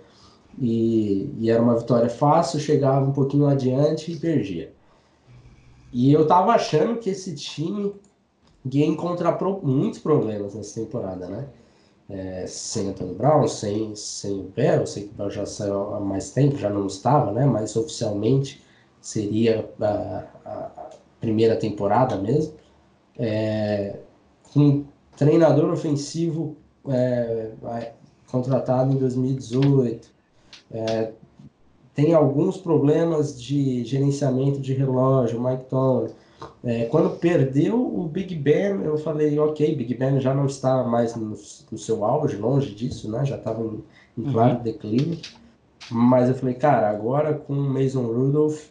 [0.58, 4.74] e, e, era uma vitória fácil, chegava um pouquinho adiante e perdia.
[5.92, 7.94] E eu tava achando que esse time
[8.72, 11.48] ia encontrar pro, muitos problemas nessa temporada, né?
[12.10, 16.00] É, sem Antônio Brown, sem, sem o Bell, sei que o Bell já saiu há
[16.00, 17.46] mais tempo, já não estava, né?
[17.46, 18.64] Mas oficialmente
[19.00, 22.54] seria a, a primeira temporada mesmo.
[23.18, 24.00] É,
[24.54, 26.56] com treinador ofensivo
[26.88, 27.52] é,
[28.28, 30.10] contratado em 2018.
[30.72, 31.12] É,
[32.00, 36.14] tem alguns problemas de gerenciamento de relógio, Mike Tomlin.
[36.64, 41.14] É, quando perdeu o Big Ben, eu falei, ok, Big Ben já não está mais
[41.14, 41.38] no,
[41.70, 43.26] no seu auge, longe disso, né?
[43.26, 43.84] Já estava em,
[44.18, 44.64] em claro uhum.
[44.64, 45.20] declínio.
[45.92, 48.68] Mas eu falei, cara, agora com o Mason Rudolph,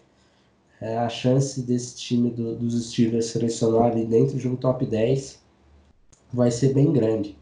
[0.81, 5.39] é, a chance desse time do, dos Steelers selecionar ali dentro de um top 10
[6.33, 7.37] vai ser bem grande.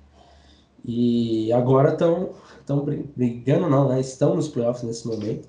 [0.85, 4.01] E agora estão estão brigando, não, né?
[4.01, 5.49] Estão nos playoffs nesse momento.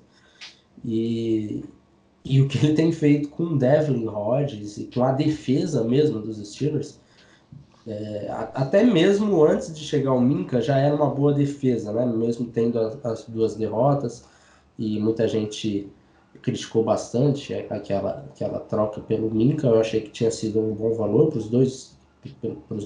[0.84, 1.64] E,
[2.24, 6.36] e o que ele tem feito com Devlin Rodgers e com a defesa mesmo dos
[6.36, 6.98] Steelers,
[7.86, 12.04] é, até mesmo antes de chegar o Minka, já era uma boa defesa, né?
[12.04, 14.24] Mesmo tendo as, as duas derrotas
[14.78, 15.90] e muita gente
[16.42, 21.30] criticou bastante aquela, aquela troca pelo Minka, eu achei que tinha sido um bom valor
[21.30, 21.96] para os dois,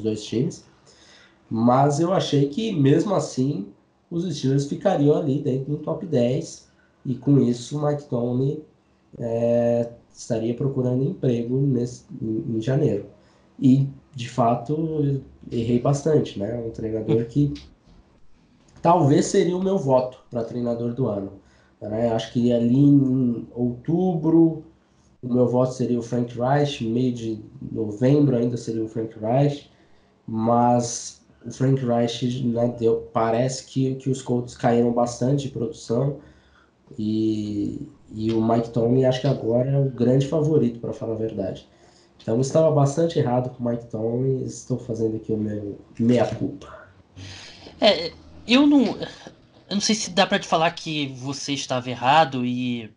[0.02, 0.64] dois times.
[1.50, 3.66] Mas eu achei que mesmo assim
[4.11, 6.72] os Steelers ficariam ali dentro do top 10
[7.05, 8.61] e com isso o Mike Tomlin
[9.19, 13.07] é, estaria procurando emprego nesse, em, em, janeiro.
[13.59, 16.62] E de fato errei bastante, né?
[16.65, 17.53] Um treinador que
[18.81, 21.33] talvez seria o meu voto para treinador do ano.
[21.81, 22.12] Né?
[22.12, 24.65] Acho que ali em outubro
[25.23, 29.71] o meu voto seria o Frank Reich, meio de novembro ainda seria o Frank Reich,
[30.27, 36.19] mas o Frank Reich né, deu, parece que, que os Colts caíram bastante de produção
[36.98, 41.18] e, e o Mike Tomlin acho que agora é o grande favorito, para falar a
[41.18, 41.66] verdade.
[42.22, 46.87] Então eu estava bastante errado com o Mike Tomlin estou fazendo aqui o meu meia-culpa.
[47.81, 48.12] É,
[48.46, 48.96] eu não,
[49.68, 52.90] eu não sei se dá para te falar que você estava errado e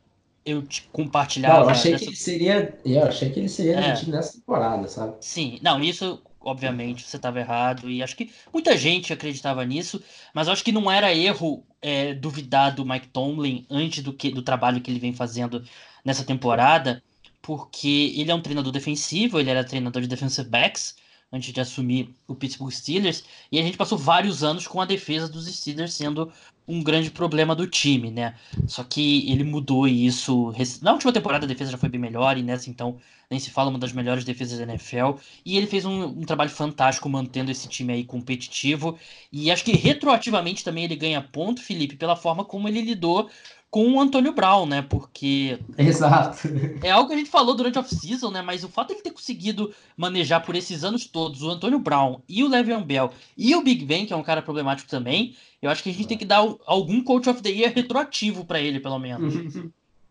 [0.45, 1.59] eu te compartilhava.
[1.59, 2.03] Não, eu achei dessa...
[2.03, 4.05] que ele seria, eu achei que ele seria é.
[4.05, 5.15] nessa temporada, sabe?
[5.21, 10.01] Sim, não, isso obviamente você estava errado e acho que muita gente acreditava nisso,
[10.33, 14.43] mas acho que não era erro é, duvidar do Mike Tomlin antes do que do
[14.43, 15.63] trabalho que ele vem fazendo
[16.03, 17.03] nessa temporada,
[17.41, 20.95] porque ele é um treinador defensivo, ele era treinador de defensive backs
[21.31, 25.27] antes de assumir o Pittsburgh Steelers, e a gente passou vários anos com a defesa
[25.27, 26.31] dos Steelers sendo
[26.67, 28.35] um grande problema do time, né?
[28.67, 30.53] Só que ele mudou isso.
[30.81, 32.97] Na última temporada a defesa já foi bem melhor, e nessa então
[33.29, 35.19] nem se fala uma das melhores defesas da NFL.
[35.45, 38.97] E ele fez um, um trabalho fantástico mantendo esse time aí competitivo.
[39.31, 43.29] E acho que retroativamente também ele ganha ponto, Felipe, pela forma como ele lidou
[43.75, 44.81] com o Antônio Brown, né?
[44.81, 45.59] Porque.
[45.77, 46.47] Exato.
[46.81, 48.41] É algo que a gente falou durante a off-season, né?
[48.41, 52.21] Mas o fato de ele ter conseguido manejar por esses anos todos o Antônio Brown
[52.25, 55.69] e o Le'Veon Bell e o Big Ben, que é um cara problemático também, eu
[55.69, 58.79] acho que a gente tem que dar algum Coach of the Year retroativo para ele,
[58.79, 59.33] pelo menos.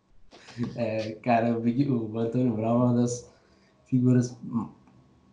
[0.77, 3.33] é, cara, o, Big, o Antônio Brown é uma das
[3.87, 4.37] figuras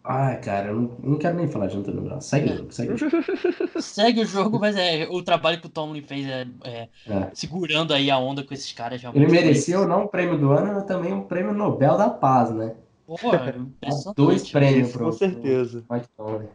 [0.03, 2.19] ah, cara, eu não, não quero nem falar de Antônio Brown.
[2.19, 3.17] Segue o jogo, segue o jogo.
[3.79, 7.29] segue o jogo, mas é o trabalho que o Tomlin fez é, é, é.
[7.33, 9.01] segurando aí a onda com esses caras.
[9.13, 12.75] Ele mereceu não o prêmio do ano, mas também o prêmio Nobel da Paz, né?
[13.05, 13.17] Pô,
[14.15, 15.83] Dois prêmios, pro, Com certeza.
[15.87, 16.47] Pro Mike Tomlin.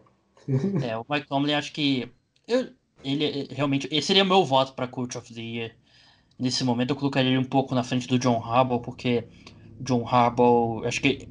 [0.87, 2.09] É, o Mike Tomlin acho que.
[2.47, 2.69] Eu,
[3.05, 3.89] ele realmente.
[3.91, 5.73] Esse seria meu voto para Coach of the Year.
[6.39, 9.25] Nesse momento eu colocaria ele um pouco na frente do John Harbaugh, porque
[9.81, 11.29] John Harbaugh, acho que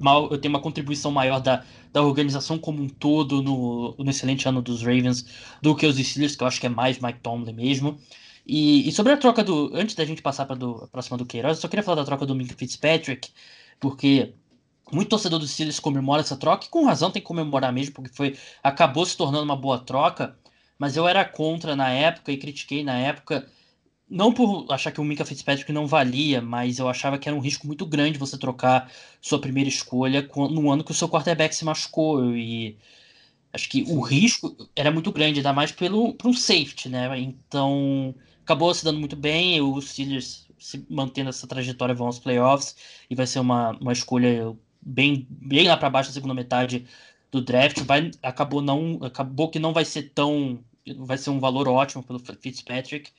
[0.00, 4.48] mal, eu tenho uma contribuição maior da, da organização como um todo no, no excelente
[4.48, 5.26] ano dos Ravens
[5.62, 7.98] do que os Steelers, que eu acho que é mais Mike Tomlin mesmo.
[8.46, 9.70] E, e sobre a troca do.
[9.74, 12.26] Antes da gente passar para a próxima do Queiroz, eu só queria falar da troca
[12.26, 13.30] do Minka Fitzpatrick,
[13.78, 14.34] porque
[14.92, 18.10] muito torcedor dos Steelers comemora essa troca, e com razão tem que comemorar mesmo, porque
[18.14, 20.36] foi acabou se tornando uma boa troca,
[20.78, 23.46] mas eu era contra na época e critiquei na época,
[24.10, 27.40] não por achar que o Minka Fitzpatrick não valia, mas eu achava que era um
[27.40, 31.64] risco muito grande você trocar sua primeira escolha no ano que o seu quarterback se
[31.64, 32.76] machucou, e
[33.52, 37.18] acho que o risco era muito grande, ainda mais pelo para um safety, né?
[37.20, 42.76] Então acabou se dando muito bem, os Steelers se mantendo essa trajetória vão aos playoffs
[43.08, 46.86] e vai ser uma, uma escolha bem, bem lá para baixo na segunda metade
[47.30, 47.80] do draft.
[47.80, 50.58] Vai, acabou, não, acabou que não vai ser tão.
[50.98, 53.10] Vai ser um valor ótimo pelo Fitzpatrick,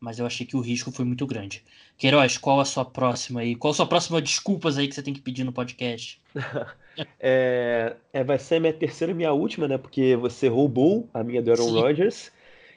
[0.00, 1.64] mas eu achei que o risco foi muito grande.
[1.96, 3.54] Queiroz, qual a sua próxima aí?
[3.54, 6.20] Qual a sua próxima desculpas aí que você tem que pedir no podcast?
[7.18, 9.76] é, é, vai ser minha terceira e minha última, né?
[9.76, 12.30] Porque você roubou a minha do Aaron Rodgers.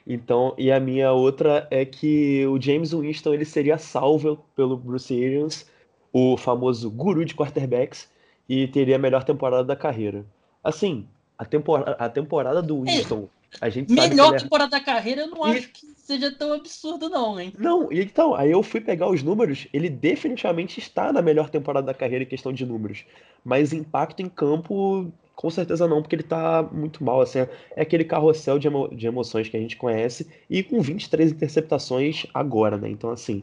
[0.06, 5.14] Então, e a minha outra é que o James Winston ele seria salvo pelo Bruce
[5.14, 5.70] Arians,
[6.12, 8.10] o famoso guru de quarterbacks,
[8.48, 10.26] e teria a melhor temporada da carreira.
[10.62, 11.06] Assim,
[11.38, 13.28] a, tempora a temporada do é, Winston,
[13.60, 15.58] a gente Melhor é temporada da carreira, eu não e...
[15.58, 17.52] acho que seja tão absurdo, não, hein?
[17.58, 21.94] Não, então, aí eu fui pegar os números, ele definitivamente está na melhor temporada da
[21.94, 23.04] carreira em questão de números.
[23.44, 27.20] Mas impacto em campo, com certeza não, porque ele tá muito mal.
[27.20, 31.32] Assim, é aquele carrossel de, emo de emoções que a gente conhece, e com 23
[31.32, 32.88] interceptações agora, né?
[32.88, 33.42] Então, assim,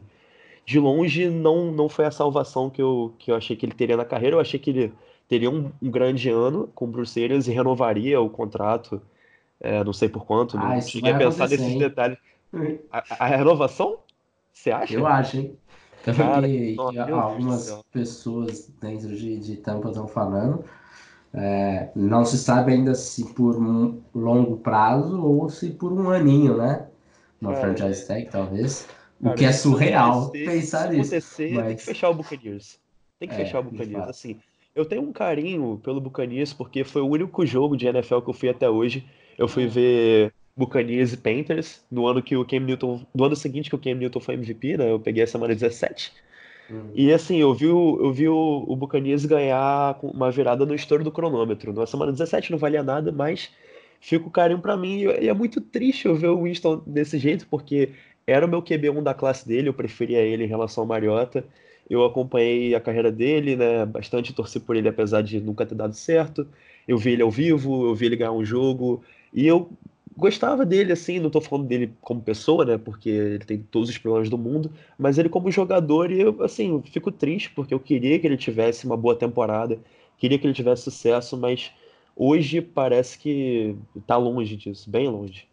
[0.64, 3.96] de longe não, não foi a salvação que eu, que eu achei que ele teria
[3.96, 4.36] na carreira.
[4.36, 4.92] Eu achei que ele
[5.28, 9.00] teria um, um grande ano com o Bruce Arians e renovaria o contrato,
[9.60, 12.18] é, não sei por quanto, ah, não cheguei a pensar nesses detalhes.
[12.90, 13.98] A, a, renovação?
[14.52, 14.94] Você acha?
[14.94, 15.56] Eu acho, hein?
[16.02, 16.76] Cara, que,
[17.12, 20.64] algumas pessoas dentro de, de Tampa estão falando.
[21.32, 26.56] É, não se sabe ainda se por um longo prazo ou se por um aninho,
[26.56, 26.86] né?
[27.42, 28.88] É, franchise tag, talvez.
[29.22, 31.14] Cara, o que é surreal pensar nisso.
[31.14, 31.36] Mas...
[31.36, 32.80] Tem que fechar o Buccaneers.
[33.18, 34.08] Tem que é, fechar o Buccaneers.
[34.08, 34.40] Assim,
[34.74, 38.34] eu tenho um carinho pelo Buccaneers porque foi o único jogo de NFL que eu
[38.34, 39.06] fui até hoje.
[39.40, 43.70] Eu fui ver Buccaneers e Panthers no ano que o Cam Newton, no ano seguinte
[43.70, 44.92] que o Cam Newton foi MVP, né?
[44.92, 46.12] Eu peguei a semana 17.
[46.68, 46.90] Uhum.
[46.94, 51.02] E assim, eu vi, o, eu vi o, o Buccaneers ganhar uma virada no estouro
[51.02, 51.72] do cronômetro.
[51.72, 53.50] Na semana 17 não valia nada, mas
[53.98, 55.04] fica o carinho para mim.
[55.04, 57.92] E é muito triste eu ver o Winston desse jeito, porque
[58.26, 61.42] era o meu QB1 da classe dele, eu preferia ele em relação ao Mariota.
[61.88, 63.86] Eu acompanhei a carreira dele, né?
[63.86, 66.46] Bastante torci por ele, apesar de nunca ter dado certo.
[66.86, 69.02] Eu vi ele ao vivo, eu vi ele ganhar um jogo.
[69.32, 69.70] E eu
[70.16, 72.78] gostava dele, assim, não tô falando dele como pessoa, né?
[72.78, 76.82] Porque ele tem todos os problemas do mundo, mas ele como jogador, e eu, assim,
[76.84, 79.78] fico triste, porque eu queria que ele tivesse uma boa temporada,
[80.18, 81.70] queria que ele tivesse sucesso, mas
[82.14, 83.74] hoje parece que
[84.06, 85.48] tá longe disso, bem longe.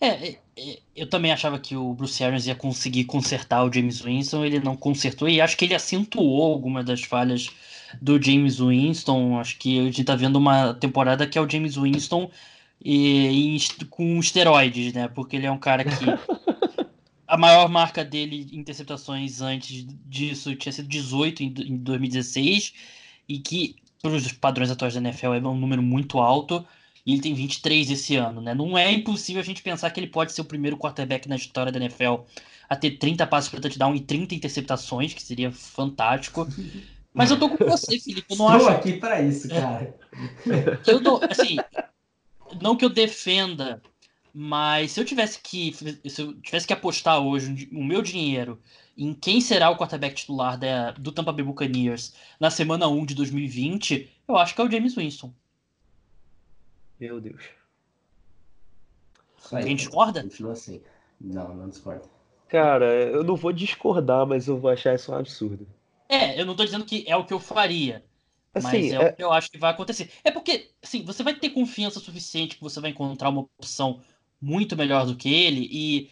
[0.00, 4.00] É, é, é, eu também achava que o Bruce Arians ia conseguir consertar o James
[4.00, 7.50] Winston, ele não consertou, e acho que ele acentuou algumas das falhas
[8.00, 9.38] do James Winston.
[9.38, 12.28] Acho que a gente tá vendo uma temporada que é o James Winston
[12.84, 15.08] e, e com esteroides, né?
[15.08, 15.90] Porque ele é um cara que.
[17.26, 22.74] a maior marca dele em interceptações antes disso tinha sido 18 em, em 2016,
[23.26, 26.66] e que, para os padrões atuais da NFL, é um número muito alto
[27.04, 28.54] e ele tem 23 esse ano, né?
[28.54, 31.72] Não é impossível a gente pensar que ele pode ser o primeiro quarterback na história
[31.72, 32.24] da NFL
[32.68, 36.46] a ter 30 passos para touchdown e 30 interceptações, que seria fantástico.
[37.12, 38.26] Mas eu tô com você, Felipe.
[38.30, 38.78] Eu não Estou acho...
[38.78, 39.94] aqui para isso, cara.
[40.86, 41.56] Eu não, assim,
[42.60, 43.82] não que eu defenda,
[44.32, 48.60] mas se eu tivesse que se eu tivesse que apostar hoje o meu dinheiro
[48.96, 53.14] em quem será o quarterback titular da, do Tampa Bay Buccaneers na semana 1 de
[53.14, 55.32] 2020, eu acho que é o James Winston.
[57.00, 57.42] Meu Deus.
[59.50, 60.22] Alguém discorda?
[60.22, 60.80] Continua assim.
[61.20, 62.04] Não, não discorda.
[62.48, 65.66] Cara, eu não vou discordar, mas eu vou achar isso um absurdo.
[66.08, 68.04] É, eu não tô dizendo que é o que eu faria.
[68.54, 70.10] Assim, mas é, é, o que eu acho que vai acontecer.
[70.22, 74.00] É porque, assim, você vai ter confiança suficiente que você vai encontrar uma opção
[74.40, 75.68] muito melhor do que ele.
[75.70, 76.10] E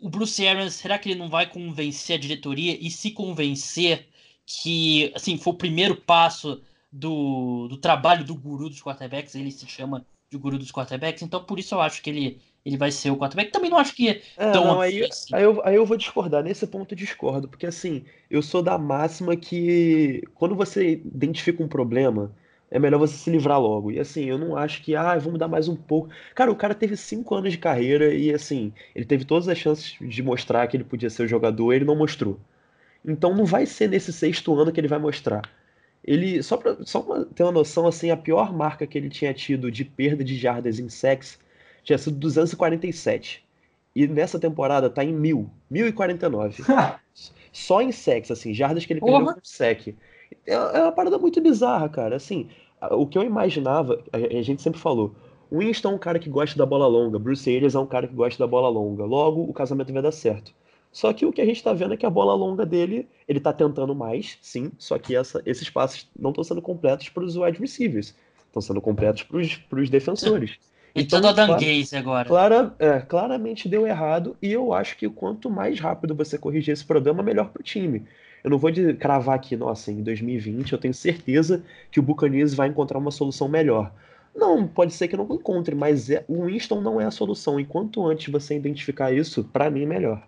[0.00, 4.08] o Bruce Arians, será que ele não vai convencer a diretoria e se convencer
[4.46, 9.34] que, assim, foi o primeiro passo do, do trabalho do guru dos quarterbacks?
[9.34, 12.76] Ele se chama de guru dos quarterbacks, então por isso eu acho que ele, ele
[12.76, 13.52] vai ser o quarterback.
[13.52, 16.42] Também não acho que é, é tão não, aí, aí, eu, aí eu vou discordar,
[16.42, 21.68] nesse ponto eu discordo, porque assim, eu sou da máxima que quando você identifica um
[21.68, 22.32] problema,
[22.70, 23.92] é melhor você se livrar logo.
[23.92, 26.08] E assim, eu não acho que, ah, vamos dar mais um pouco.
[26.34, 29.96] Cara, o cara teve cinco anos de carreira e assim, ele teve todas as chances
[30.00, 32.38] de mostrar que ele podia ser o jogador, ele não mostrou.
[33.04, 35.42] Então não vai ser nesse sexto ano que ele vai mostrar.
[36.02, 39.32] Ele, só para só pra ter uma noção, assim, a pior marca que ele tinha
[39.34, 41.38] tido de perda de jardas em sex
[41.84, 43.44] tinha sido 247.
[43.94, 46.64] E nessa temporada tá em 1000, 1049.
[47.52, 49.94] só em sex, assim, jardas que ele perdeu com sec.
[50.46, 52.16] É, é uma parada muito bizarra, cara.
[52.16, 52.48] Assim,
[52.90, 55.14] o que eu imaginava, a gente sempre falou,
[55.50, 58.08] o Winston é um cara que gosta da bola longa, Bruce Arians é um cara
[58.08, 59.04] que gosta da bola longa.
[59.04, 60.52] Logo, o casamento vai dar certo.
[60.90, 63.38] Só que o que a gente está vendo é que a bola longa dele, ele
[63.38, 67.36] está tentando mais, sim, só que essa, esses passes não estão sendo completos para os
[67.36, 68.14] wide receivers,
[68.46, 70.58] estão sendo completos para os defensores.
[70.94, 72.28] E então, todo Adam Gaze agora.
[72.28, 76.84] Clara, é, claramente deu errado, e eu acho que quanto mais rápido você corrigir esse
[76.84, 78.04] problema, melhor para o time.
[78.44, 82.68] Eu não vou cravar aqui, nossa, em 2020 eu tenho certeza que o Buccaneers vai
[82.68, 83.90] encontrar uma solução melhor.
[84.36, 87.58] Não, pode ser que não encontre, mas é, o Winston não é a solução.
[87.58, 90.22] Enquanto antes você identificar isso, para mim é melhor.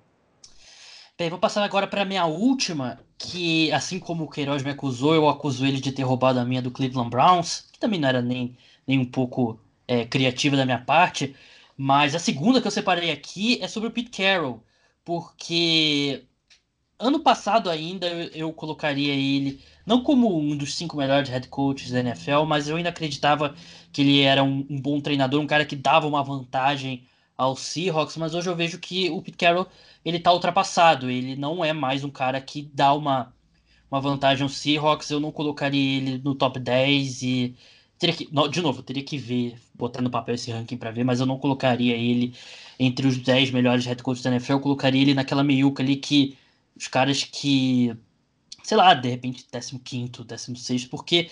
[1.18, 5.28] Bem, vou passar agora para minha última, que assim como o Queiroz me acusou, eu
[5.28, 8.56] acuso ele de ter roubado a minha do Cleveland Browns, que também não era nem,
[8.86, 9.58] nem um pouco
[9.88, 11.34] é, criativa da minha parte.
[11.76, 14.62] Mas a segunda que eu separei aqui é sobre o Pete Carroll,
[15.04, 16.24] porque
[16.98, 21.90] ano passado ainda eu, eu colocaria ele não como um dos cinco melhores head coaches
[21.90, 23.54] da NFL, mas eu ainda acreditava
[23.92, 27.06] que ele era um, um bom treinador, um cara que dava uma vantagem
[27.36, 29.68] aos Seahawks, mas hoje eu vejo que o Pete Carroll
[30.04, 31.10] ele tá ultrapassado.
[31.10, 33.34] Ele não é mais um cara que dá uma,
[33.90, 35.10] uma vantagem ao Seahawks.
[35.10, 37.56] Eu não colocaria ele no top 10 e.
[37.98, 41.20] Teria que, de novo, teria que ver, botar no papel esse ranking para ver, mas
[41.20, 42.34] eu não colocaria ele
[42.78, 44.52] entre os 10 melhores head coaches da NFL.
[44.52, 46.36] Eu colocaria ele naquela meiuca ali que
[46.76, 47.96] os caras que,
[48.62, 49.46] sei lá, de repente
[49.84, 51.30] 15, 16, porque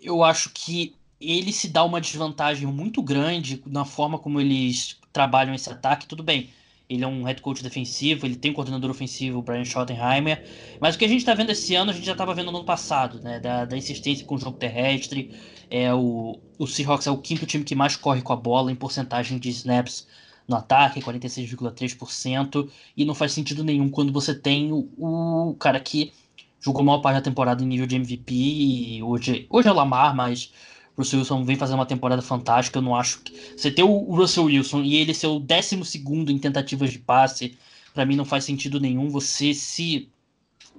[0.00, 5.54] eu acho que ele se dá uma desvantagem muito grande na forma como eles trabalham
[5.54, 6.06] esse ataque.
[6.06, 6.50] Tudo bem,
[6.90, 10.44] ele é um head coach defensivo, ele tem um coordenador ofensivo, o Brian Schottenheimer.
[10.80, 12.58] Mas o que a gente está vendo esse ano, a gente já estava vendo no
[12.58, 13.38] ano passado, né?
[13.38, 15.30] Da, da insistência com o jogo terrestre.
[15.70, 18.74] É o, o Seahawks é o quinto time que mais corre com a bola em
[18.74, 20.08] porcentagem de snaps
[20.48, 22.68] no ataque, 46,3%.
[22.96, 26.12] E não faz sentido nenhum quando você tem o, o cara que
[26.58, 28.34] jogou maior parte da temporada em nível de MVP.
[28.34, 30.52] E hoje, hoje é o Lamar, mas
[30.96, 32.78] Russell Wilson vem fazendo uma temporada fantástica.
[32.78, 33.32] Eu não acho que.
[33.56, 35.80] Você ter o Russell Wilson e ele ser o 12
[36.28, 37.56] em tentativas de passe,
[37.94, 39.08] para mim não faz sentido nenhum.
[39.08, 40.08] Você se.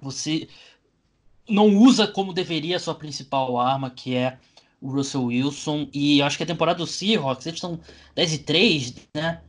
[0.01, 0.47] Você
[1.49, 4.37] não usa como deveria a sua principal arma, que é
[4.79, 5.87] o Russell Wilson.
[5.93, 7.79] E acho que a temporada do Seahawks, eles estão
[8.15, 9.41] 10 e 3, né?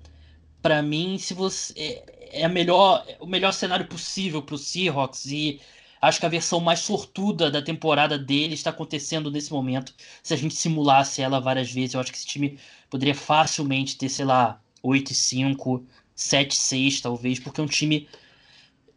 [0.60, 1.72] Para mim, se você.
[1.76, 5.26] É, é melhor, o melhor cenário possível para Seahawks.
[5.26, 5.60] E
[6.02, 9.94] Acho que a versão mais sortuda da temporada dele está acontecendo nesse momento.
[10.22, 12.58] Se a gente simulasse ela várias vezes, eu acho que esse time
[12.90, 18.08] poderia facilmente ter, sei lá, 8 5, 7 6 talvez, porque é um time.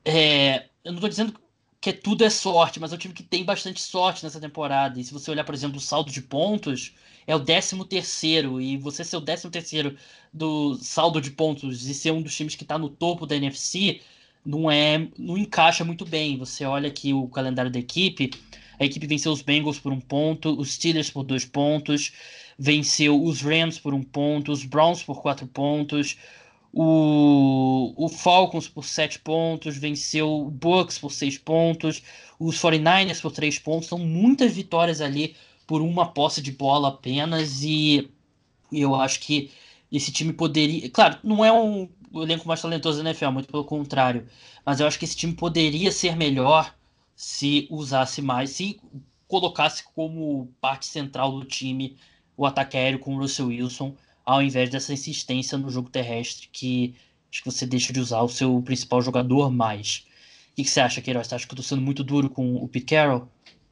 [0.03, 1.33] É, eu não estou dizendo
[1.81, 4.99] que tudo é sorte, mas é um time que tem bastante sorte nessa temporada.
[4.99, 6.95] E se você olhar, por exemplo, o saldo de pontos,
[7.27, 9.97] é o 13 terceiro e você ser o 13 terceiro
[10.33, 14.01] do saldo de pontos e ser um dos times que está no topo da NFC,
[14.45, 16.37] não é não encaixa muito bem.
[16.37, 18.31] Você olha aqui o calendário da equipe,
[18.79, 22.11] a equipe venceu os Bengals por um ponto, os Steelers por dois pontos,
[22.57, 26.17] venceu os Rams por um ponto, os Browns por quatro pontos,
[26.71, 32.03] o, o Falcons por sete pontos, venceu o Bucks por seis pontos,
[32.37, 33.87] os 49ers por três pontos.
[33.87, 35.35] São muitas vitórias ali
[35.65, 38.09] por uma posse de bola apenas e
[38.71, 39.51] eu acho que
[39.91, 40.89] esse time poderia.
[40.89, 41.89] Claro, não é um
[42.19, 44.25] o elenco mais talentoso da NFL, muito pelo contrário.
[44.65, 46.73] Mas eu acho que esse time poderia ser melhor
[47.15, 48.79] se usasse mais, se
[49.27, 51.97] colocasse como parte central do time
[52.37, 53.95] o ataque aéreo com o Russell Wilson,
[54.25, 56.95] ao invés dessa insistência no jogo terrestre que
[57.29, 60.05] acho que você deixa de usar o seu principal jogador mais.
[60.51, 61.27] O que, você acha, Queiroz?
[61.27, 63.27] Você acha que eu tô sendo muito duro com o Pete Carroll?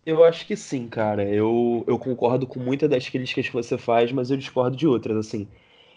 [0.06, 1.24] Eu acho que sim, cara.
[1.24, 5.16] Eu, eu concordo com muitas das críticas que você faz, mas eu discordo de outras.
[5.16, 5.48] Assim,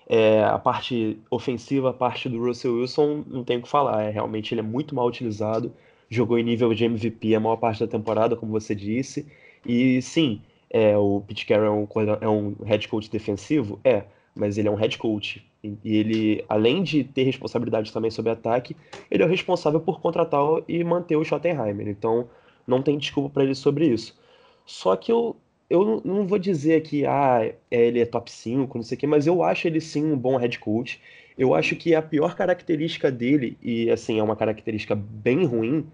[0.08, 4.02] é, a parte ofensiva, a parte do Russell Wilson, não tem o que falar.
[4.04, 5.72] É, realmente ele é muito mal utilizado.
[6.08, 9.26] Jogou em nível de MVP a maior parte da temporada, como você disse.
[9.64, 10.40] E sim,
[10.70, 11.86] é, o Pete Carroll é um,
[12.20, 13.80] é um head coach defensivo?
[13.84, 14.04] É,
[14.34, 15.44] mas ele é um head coach.
[15.62, 18.76] E ele, além de ter responsabilidade também sobre ataque,
[19.10, 21.88] ele é o responsável por contratar e manter o Schottenheimer.
[21.88, 22.28] Então,
[22.66, 24.16] não tem desculpa para ele sobre isso.
[24.64, 25.36] Só que eu,
[25.68, 27.40] eu não vou dizer que ah,
[27.70, 30.16] é, ele é top 5, não sei o quê, mas eu acho ele sim um
[30.16, 31.00] bom head coach.
[31.36, 35.86] Eu acho que a pior característica dele, e assim, é uma característica bem ruim,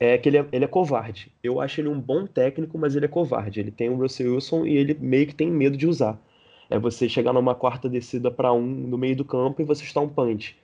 [0.00, 1.32] é que ele é, ele é covarde.
[1.42, 3.60] Eu acho ele um bom técnico, mas ele é covarde.
[3.60, 6.18] Ele tem o Russell Wilson e ele meio que tem medo de usar.
[6.70, 10.00] É você chegar numa quarta descida para um no meio do campo e você está
[10.00, 10.56] um punch.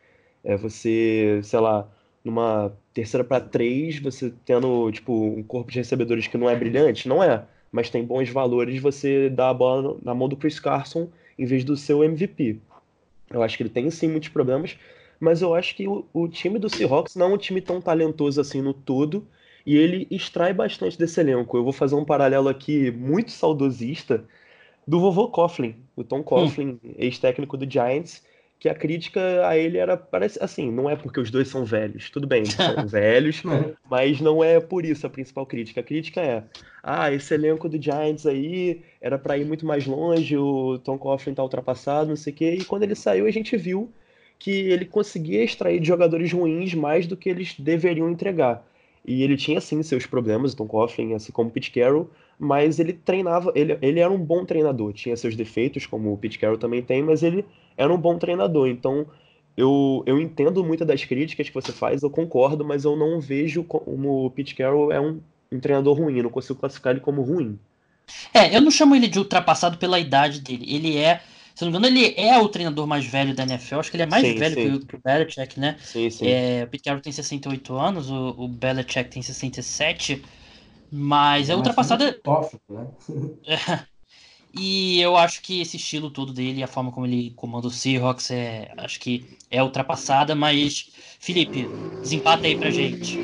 [0.44, 1.88] É você, sei lá,
[2.24, 7.08] numa terceira para três, você tendo tipo um corpo de recebedores que não é brilhante,
[7.08, 7.44] não é
[7.74, 11.64] mas tem bons valores você dar a bola na mão do Chris Carson em vez
[11.64, 12.60] do seu MVP.
[13.28, 14.78] Eu acho que ele tem sim muitos problemas,
[15.18, 18.40] mas eu acho que o, o time do Seahawks não é um time tão talentoso
[18.40, 19.26] assim no todo,
[19.66, 21.56] e ele extrai bastante desse elenco.
[21.56, 24.24] Eu vou fazer um paralelo aqui muito saudosista
[24.86, 26.94] do vovô Coughlin, o Tom Coughlin, hum.
[26.96, 28.22] ex-técnico do Giants,
[28.64, 32.08] que a crítica a ele era parece assim, não é porque os dois são velhos,
[32.08, 33.74] tudo bem, são velhos, é.
[33.90, 35.82] mas não é por isso a principal crítica.
[35.82, 36.42] A crítica é:
[36.82, 41.34] ah, esse elenco do Giants aí era para ir muito mais longe, o Tom Coughlin
[41.34, 43.92] tá ultrapassado, não sei o quê, e quando ele saiu a gente viu
[44.38, 48.66] que ele conseguia extrair de jogadores ruins mais do que eles deveriam entregar.
[49.04, 52.78] E ele tinha sim seus problemas, o Tom Coughlin, assim como o Pete Carroll, mas
[52.78, 56.58] ele treinava, ele, ele era um bom treinador, tinha seus defeitos, como o Pete Carroll
[56.58, 57.44] também tem, mas ele
[57.76, 58.68] era um bom treinador.
[58.68, 59.06] Então,
[59.56, 63.62] eu, eu entendo muitas das críticas que você faz, eu concordo, mas eu não vejo
[63.62, 65.20] como o Pete Carroll é um,
[65.52, 67.58] um treinador ruim, eu não consigo classificar ele como ruim.
[68.32, 70.64] É, eu não chamo ele de ultrapassado pela idade dele.
[70.68, 71.22] Ele é,
[71.54, 73.78] se não me engano, ele é o treinador mais velho da NFL.
[73.78, 74.62] Acho que ele é mais sim, velho sim.
[74.62, 75.76] Que, o, que o Belichick, né?
[75.80, 76.26] Sim, sim.
[76.26, 80.22] É, o Pete Carroll tem 68 anos, o, o Belichick tem 67.
[80.90, 82.20] Mas é ultrapassada.
[82.68, 82.86] Né?
[84.56, 88.30] E eu acho que esse estilo todo dele, a forma como ele comanda o Seahawks,
[88.30, 91.68] é, acho que é ultrapassada, mas Felipe,
[92.00, 93.18] desempata aí pra gente.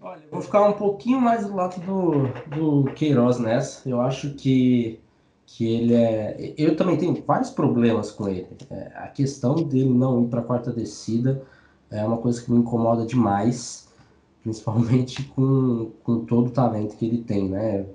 [0.00, 3.88] Olha, eu vou ficar um pouquinho mais do lado do, do Queiroz nessa.
[3.88, 5.00] Eu acho que,
[5.48, 6.54] que ele é.
[6.58, 8.46] Eu também tenho vários problemas com ele.
[8.70, 11.42] É, a questão dele não ir para a quarta descida
[11.90, 13.88] é uma coisa que me incomoda demais,
[14.42, 17.86] principalmente com, com todo o talento que ele tem, né?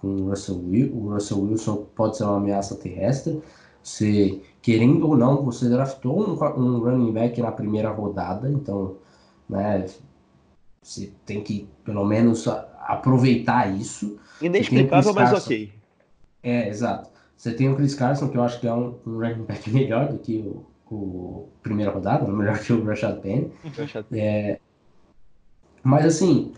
[0.00, 3.42] com o Russell, o Russell Wilson pode ser uma ameaça terrestre.
[3.82, 8.96] Você, querendo ou não, você draftou um, um running back na primeira rodada, então
[9.48, 9.86] né,
[10.82, 14.16] você tem que pelo menos aproveitar isso.
[14.40, 15.75] Inexplicável, mas ok.
[16.46, 17.10] É, exato.
[17.36, 20.12] Você tem o Chris Carson, que eu acho que é um, um running back melhor
[20.12, 23.50] do que o, o primeira rodada, melhor que o Rashad Penny.
[24.12, 24.60] É,
[25.82, 26.52] mas assim,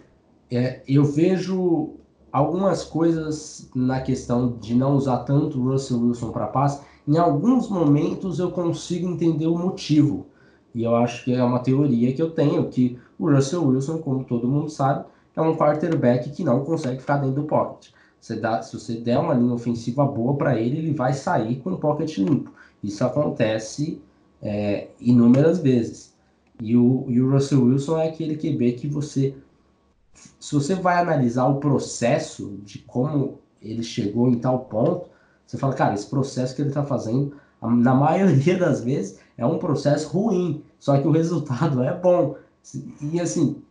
[0.50, 1.94] é, eu vejo
[2.30, 7.70] algumas coisas na questão de não usar tanto o Russell Wilson para passe, em alguns
[7.70, 10.26] momentos eu consigo entender o motivo.
[10.74, 14.22] E eu acho que é uma teoria que eu tenho, que o Russell Wilson, como
[14.22, 17.88] todo mundo sabe, é um quarterback que não consegue ficar dentro do pocket.
[18.20, 21.72] Você dá, se você der uma linha ofensiva boa para ele, ele vai sair com
[21.72, 22.52] o pocket limpo.
[22.82, 24.00] Isso acontece
[24.42, 26.14] é, inúmeras vezes.
[26.60, 29.34] E o, e o Russell Wilson é aquele QB que você
[30.38, 35.08] se você vai analisar o processo de como ele chegou em tal ponto,
[35.46, 39.58] você fala, cara, esse processo que ele está fazendo, na maioria das vezes, é um
[39.58, 42.36] processo ruim, só que o resultado é bom.
[43.00, 43.62] E assim,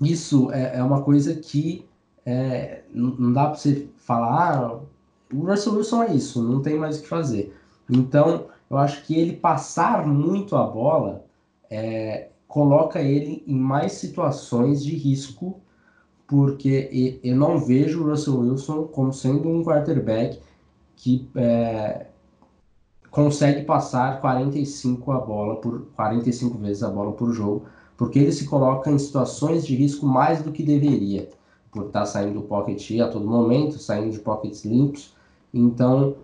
[0.00, 1.87] isso é, é uma coisa que
[2.28, 4.80] é, não dá para você falar, ah,
[5.32, 7.56] o Russell Wilson é isso, não tem mais o que fazer.
[7.88, 11.24] Então, eu acho que ele passar muito a bola
[11.70, 15.58] é, coloca ele em mais situações de risco,
[16.26, 20.38] porque eu não vejo o Russell Wilson como sendo um quarterback
[20.96, 22.08] que é,
[23.10, 27.64] consegue passar 45 a bola por 45 vezes a bola por jogo,
[27.96, 31.30] porque ele se coloca em situações de risco mais do que deveria,
[31.70, 35.14] por estar tá saindo do pocket a todo momento, saindo de pockets limpos.
[35.52, 36.16] Então,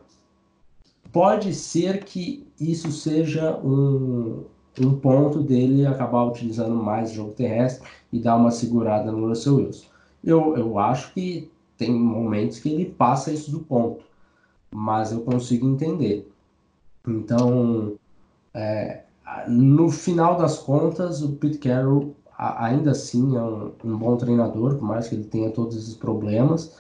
[1.13, 4.45] pode ser que isso seja um,
[4.81, 9.87] um ponto dele acabar utilizando mais jogo terrestre e dar uma segurada no Russell Wilson.
[10.23, 14.05] Eu, eu acho que tem momentos que ele passa isso do ponto,
[14.73, 16.31] mas eu consigo entender.
[17.07, 17.95] Então,
[18.53, 19.03] é,
[19.49, 24.87] no final das contas, o Pete Carroll ainda assim é um, um, bom treinador, por
[24.87, 26.77] mais que ele tenha todos esses problemas,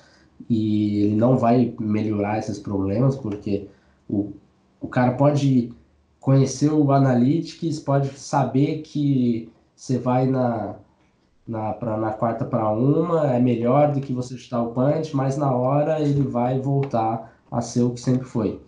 [0.49, 3.69] e ele não vai melhorar esses problemas, porque
[4.09, 4.33] o,
[4.81, 5.73] o cara pode
[6.21, 10.77] conhecer o Analytics, pode saber que você vai na,
[11.47, 15.37] na, pra, na quarta para uma, é melhor do que você chutar o punch, mas
[15.37, 18.61] na hora ele vai voltar a ser o que sempre foi.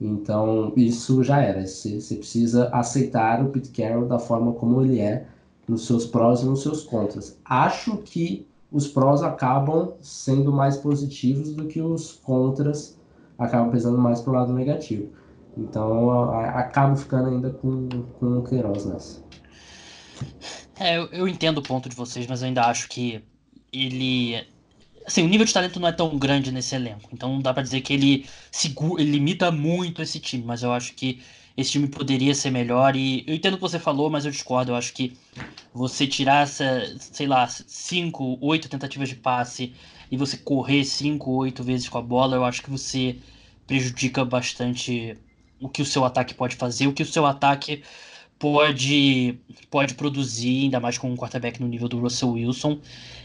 [0.00, 1.66] Então, isso já era.
[1.66, 5.26] Você, você precisa aceitar o Pete Carroll da forma como ele é,
[5.70, 7.38] nos seus prós e nos seus contras.
[7.44, 12.98] Acho que os prós acabam sendo mais positivos do que os contras
[13.38, 15.08] acabam pesando mais para o lado negativo.
[15.56, 19.22] Então acabo ficando ainda com, com o Queiroz nessa.
[20.78, 23.22] É, eu, eu entendo o ponto de vocês, mas eu ainda acho que
[23.72, 24.44] ele.
[25.06, 27.10] Assim, o nível de talento não é tão grande nesse elenco.
[27.12, 30.72] Então não dá para dizer que ele, segura, ele limita muito esse time, mas eu
[30.72, 31.20] acho que
[31.56, 32.96] esse time poderia ser melhor.
[32.96, 34.72] E eu entendo o que você falou, mas eu discordo.
[34.72, 35.16] Eu acho que
[35.72, 39.72] você tirar sei lá, 5, 8 tentativas de passe
[40.10, 43.16] e você correr 5, 8 vezes com a bola, eu acho que você
[43.66, 45.16] prejudica bastante
[45.60, 47.82] o que o seu ataque pode fazer, o que o seu ataque
[48.38, 49.38] pode
[49.70, 52.80] pode produzir, ainda mais com um quarterback no nível do Russell Wilson.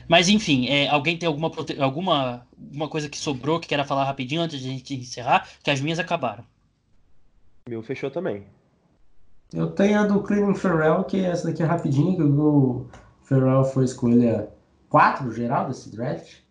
[0.07, 4.41] Mas enfim, é, alguém tem alguma, alguma uma coisa que sobrou que queira falar rapidinho
[4.41, 5.49] antes de a gente encerrar?
[5.63, 6.45] Que as minhas acabaram.
[7.67, 8.45] Meu fechou também.
[9.51, 12.85] Eu tenho a do Cleveland Ferrell, que é essa daqui é rapidinho, que o
[13.23, 14.49] Ferrell foi escolha
[14.87, 16.41] 4 geral desse draft.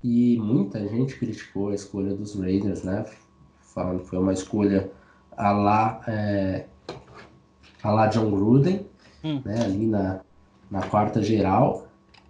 [0.00, 3.04] E muita gente criticou a escolha dos Raiders, né?
[3.74, 4.92] Falando que foi uma escolha
[5.36, 6.66] a lá, é,
[7.82, 8.86] a lá John Gruden,
[9.24, 9.42] hum.
[9.44, 9.64] né?
[9.64, 10.20] Ali na,
[10.70, 11.88] na quarta geral.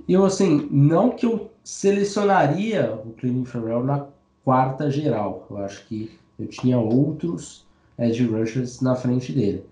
[0.08, 4.06] E eu, assim, não que eu selecionaria o Cleveland Ferrell na
[4.42, 5.46] quarta geral.
[5.50, 7.66] Eu acho que eu tinha outros
[7.98, 9.64] edge rushers na frente dele.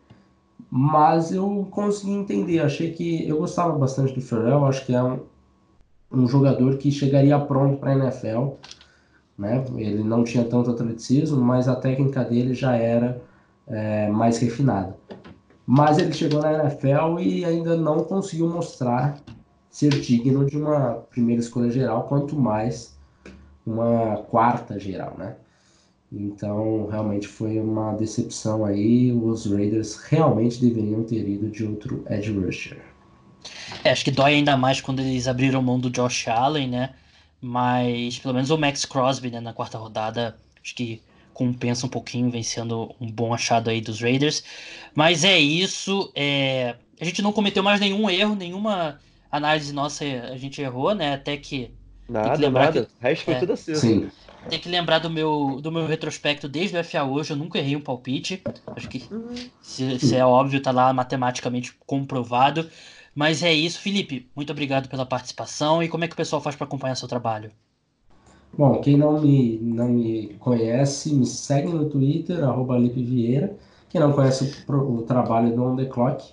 [0.70, 5.20] Mas eu consegui entender, achei que eu gostava bastante do Ferrell, acho que é um,
[6.10, 8.54] um jogador que chegaria pronto para a NFL.
[9.38, 9.64] Né?
[9.76, 13.20] Ele não tinha tanto atleticismo, mas a técnica dele já era
[13.66, 14.96] é, mais refinada.
[15.66, 19.18] Mas ele chegou na NFL e ainda não conseguiu mostrar
[19.70, 22.96] ser digno de uma primeira escolha geral, quanto mais
[23.66, 25.36] uma quarta geral, né?
[26.14, 29.12] Então, realmente foi uma decepção aí.
[29.12, 32.78] Os Raiders realmente deveriam ter ido de outro edge rusher.
[33.82, 36.90] É, acho que dói ainda mais quando eles abriram mão do Josh Allen, né?
[37.40, 41.02] Mas pelo menos o Max Crosby, né, na quarta rodada, acho que
[41.32, 44.44] compensa um pouquinho, vencendo um bom achado aí dos Raiders.
[44.94, 46.12] Mas é isso.
[46.14, 46.76] É...
[47.00, 49.00] A gente não cometeu mais nenhum erro, nenhuma
[49.30, 51.14] análise nossa a gente errou, né?
[51.14, 51.70] Até que.
[52.08, 52.84] Nada, nada.
[52.84, 52.92] Que...
[52.92, 53.74] O resto foi é, tudo assim.
[53.74, 54.10] Sim.
[54.48, 57.76] Tem que lembrar do meu, do meu retrospecto desde o FA hoje, eu nunca errei
[57.76, 58.42] um palpite.
[58.76, 59.08] Acho que
[59.60, 62.68] se, se é óbvio, tá lá matematicamente comprovado.
[63.14, 64.28] Mas é isso, Felipe.
[64.34, 65.82] Muito obrigado pela participação.
[65.82, 67.50] E como é que o pessoal faz para acompanhar seu trabalho?
[68.56, 73.56] Bom, quem não me, não me conhece, me segue no Twitter, arroba Vieira.
[73.88, 76.24] Quem não conhece o, o trabalho do On The Clock,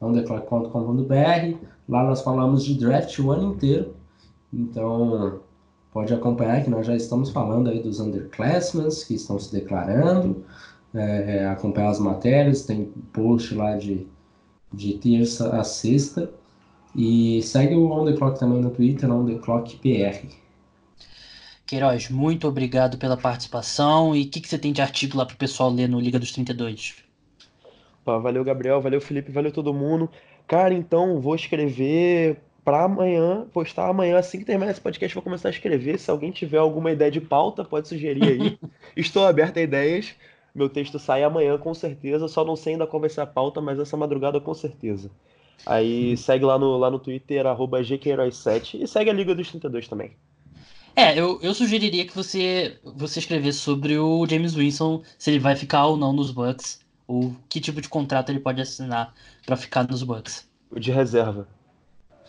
[0.00, 1.56] ontheclock.com.br.
[1.88, 3.94] Lá nós falamos de draft o ano inteiro.
[4.52, 5.40] Então,
[5.92, 10.44] pode acompanhar que nós já estamos falando aí dos underclassmen que estão se declarando.
[10.94, 14.06] É, acompanhar as matérias, tem post lá de
[14.72, 16.32] de terça a sexta.
[16.94, 20.26] E segue o On The Clock também no Twitter, On The Clock PR.
[21.66, 24.14] Queiroz, muito obrigado pela participação.
[24.14, 26.18] E o que, que você tem de artigo lá para o pessoal ler no Liga
[26.18, 26.96] dos 32?
[28.04, 28.80] Pá, valeu, Gabriel.
[28.80, 29.32] Valeu, Felipe.
[29.32, 30.10] Valeu todo mundo.
[30.46, 35.48] Cara, então vou escrever para amanhã, postar amanhã, assim que terminar esse podcast, vou começar
[35.48, 35.98] a escrever.
[35.98, 38.58] Se alguém tiver alguma ideia de pauta, pode sugerir aí.
[38.96, 40.14] Estou aberto a ideias.
[40.54, 42.28] Meu texto sai amanhã, com certeza.
[42.28, 45.10] Só não sei ainda qual vai ser a pauta, mas essa madrugada com certeza.
[45.66, 49.88] Aí segue lá no, lá no Twitter, arroba gqueiroz7 e segue a Liga dos 32
[49.88, 50.12] também.
[50.94, 55.56] É, eu, eu sugeriria que você, você escrevesse sobre o James Winston, se ele vai
[55.56, 59.14] ficar ou não nos Bucks, ou que tipo de contrato ele pode assinar
[59.46, 60.46] para ficar nos Bucks.
[60.70, 61.48] O de reserva.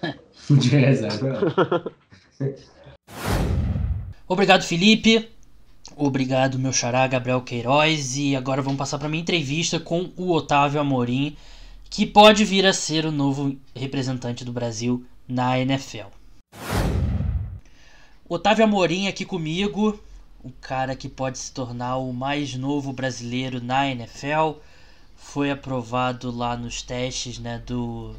[0.49, 1.91] de reserva.
[4.27, 5.29] Obrigado, Felipe.
[5.95, 8.17] Obrigado, meu xará Gabriel Queiroz.
[8.17, 11.35] E agora vamos passar para minha entrevista com o Otávio Amorim,
[11.89, 16.07] que pode vir a ser o novo representante do Brasil na NFL.
[18.27, 19.99] Otávio Amorim aqui comigo,
[20.43, 24.57] o cara que pode se tornar o mais novo brasileiro na NFL.
[25.23, 28.15] Foi aprovado lá nos testes né, do,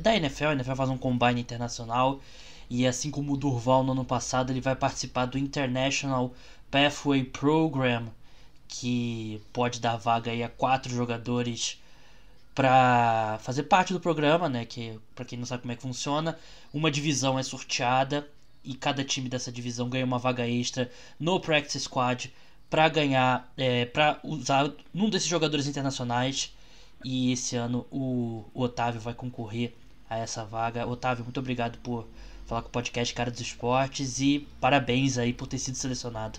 [0.00, 0.46] da NFL.
[0.46, 2.20] A NFL faz um combine internacional.
[2.70, 6.34] E assim como o Durval no ano passado, ele vai participar do International
[6.70, 8.08] Pathway Program,
[8.66, 11.80] que pode dar vaga aí a quatro jogadores
[12.54, 14.64] para fazer parte do programa, né?
[14.64, 16.36] Que para quem não sabe como é que funciona,
[16.72, 18.28] uma divisão é sorteada
[18.64, 20.90] e cada time dessa divisão ganha uma vaga extra
[21.20, 22.32] no Practice Squad
[22.70, 26.54] para ganhar, é, para usar num desses jogadores internacionais.
[27.04, 29.72] E esse ano o, o Otávio vai concorrer
[30.10, 30.86] a essa vaga.
[30.86, 32.06] Otávio, muito obrigado por
[32.46, 36.38] falar com o podcast Cara dos Esportes e parabéns aí por ter sido selecionado.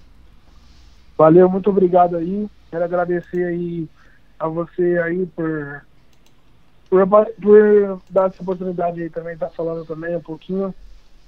[1.17, 2.47] Valeu, muito obrigado aí.
[2.69, 3.87] Quero agradecer aí
[4.39, 5.85] a você aí por,
[6.89, 10.73] por, por dar essa oportunidade aí também, estar tá falando também um pouquinho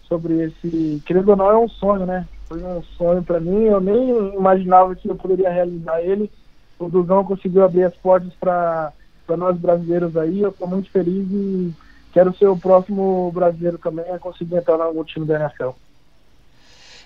[0.07, 1.01] sobre esse.
[1.05, 2.27] Querendo ou não, é um sonho, né?
[2.51, 6.29] Foi um sonho para mim, eu nem imaginava que eu poderia realizar ele.
[6.77, 8.91] O Duzão conseguiu abrir as portas para
[9.37, 10.41] nós brasileiros aí.
[10.41, 11.73] Eu estou muito feliz e
[12.11, 15.69] quero ser o próximo brasileiro também a conseguir entrar no time da NFL.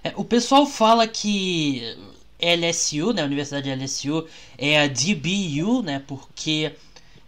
[0.03, 1.95] É, o pessoal fala que
[2.41, 3.21] LSU, né?
[3.21, 4.25] A Universidade LSU
[4.57, 6.01] é a DBU, né?
[6.07, 6.73] Porque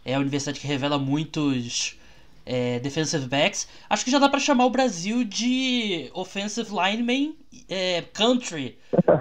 [0.03, 1.99] é a universidade que revela muitos
[2.47, 3.67] é, defensive backs.
[3.89, 7.35] Acho que já dá para chamar o Brasil de offensive lineman
[7.67, 8.77] é, country,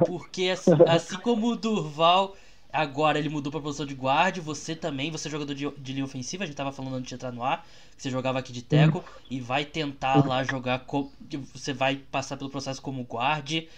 [0.06, 2.36] porque assim, assim, como o Durval
[2.72, 6.04] agora ele mudou para posição de guarda, você também, você é jogador de, de linha
[6.04, 7.66] ofensiva, a gente tava falando antes de entrar no ar,
[7.96, 11.10] que você jogava aqui de teco e vai tentar lá jogar, com,
[11.52, 13.68] você vai passar pelo processo como guarde.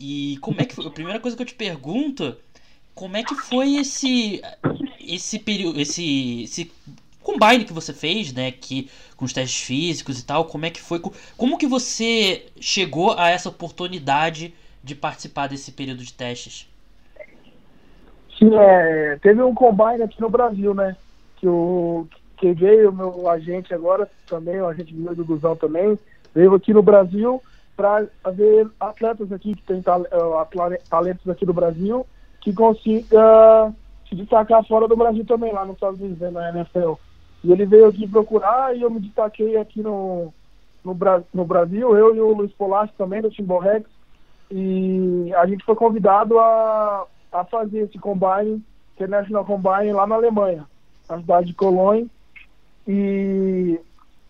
[0.00, 0.86] E como é que foi?
[0.86, 2.36] A primeira coisa que eu te pergunto,
[2.94, 4.40] como é que foi esse
[5.00, 6.70] esse período, esse, esse
[7.38, 10.80] combine que você fez, né, que com os testes físicos e tal, como é que
[10.80, 11.00] foi,
[11.36, 16.68] como que você chegou a essa oportunidade de participar desse período de testes?
[18.38, 20.96] Sim, é, teve um combine aqui no Brasil, né,
[21.36, 25.98] que o KJ, o meu agente agora também, o agente do Guzão também,
[26.34, 27.42] veio aqui no Brasil
[27.76, 32.04] para haver atletas aqui que tem uh, talentos aqui do Brasil
[32.40, 33.72] que consiga
[34.08, 36.94] se destacar fora do Brasil também, lá nos Estados Unidos, né, na NFL.
[37.42, 40.32] E ele veio aqui procurar e eu me destaquei aqui no,
[40.84, 40.96] no,
[41.32, 43.86] no Brasil, eu e o Luiz Polasco também, do Timbal Rex,
[44.50, 48.62] e a gente foi convidado a, a fazer esse combine,
[48.94, 50.66] International Combine, lá na Alemanha,
[51.08, 52.10] na cidade de Cologne.
[52.86, 53.78] E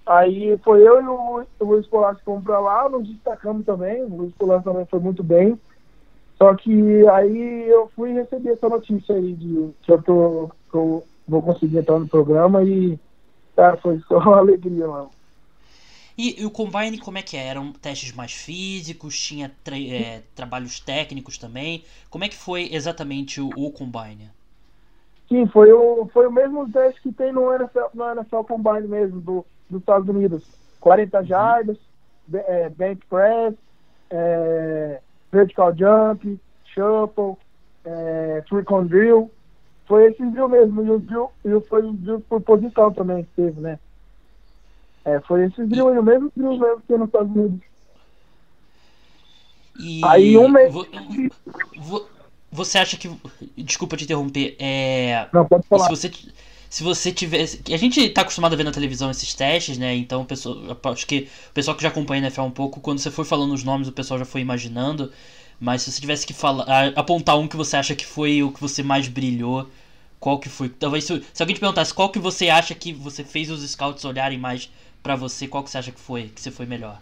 [0.09, 4.09] Aí foi eu e o, o Luiz Polasco fomos pra lá, nos destacamos também, o
[4.09, 5.61] Luiz Polasco também foi muito bem.
[6.39, 11.05] Só que aí eu fui receber essa notícia aí de que eu, tô, que eu
[11.29, 12.99] vou conseguir entrar no programa e,
[13.55, 15.11] cara, foi só uma alegria, mano.
[16.16, 17.47] E, e, o Combine, como é que é?
[17.47, 19.16] Eram testes mais físicos?
[19.16, 21.85] Tinha é, trabalhos técnicos também?
[22.11, 24.29] Como é que foi exatamente o, o Combine?
[25.29, 29.20] Sim, foi o, foi o mesmo teste que tem no NFL, no NFL Combine mesmo,
[29.20, 30.43] do, dos Estados Unidos.
[30.81, 31.76] 40 jardas,
[32.33, 33.55] é, bench press,
[34.11, 35.01] é,
[35.31, 37.37] vertical jump, shuffle,
[37.85, 39.31] é, three con drill.
[39.89, 43.30] Foi esse drill mesmo, e o drill, e foi o drill por posição também que
[43.34, 43.78] teve, né?
[45.05, 47.61] É, foi esse drill aí, o mesmo drill mesmo que nos Estados Unidos.
[49.80, 50.72] E aí um mês.
[52.53, 53.11] Você acha que.
[53.57, 54.57] Desculpa te interromper.
[54.59, 55.28] É...
[55.32, 55.84] Não, pode falar.
[55.84, 56.11] Se você
[56.68, 57.62] se você tivesse.
[57.72, 59.95] A gente tá acostumado a ver na televisão esses testes, né?
[59.95, 63.11] Então, pessoa, acho que o pessoal que já acompanha a NFL um pouco, quando você
[63.11, 65.11] foi falando os nomes, o pessoal já foi imaginando.
[65.61, 68.61] Mas se você tivesse que falar, apontar um que você acha que foi o que
[68.61, 69.67] você mais brilhou,
[70.21, 70.69] qual que foi?
[70.69, 74.05] Talvez se, se alguém te perguntasse qual que você acha que você fez os scouts
[74.05, 74.71] olharem mais
[75.03, 77.01] para você, qual que você acha que foi, que você foi melhor?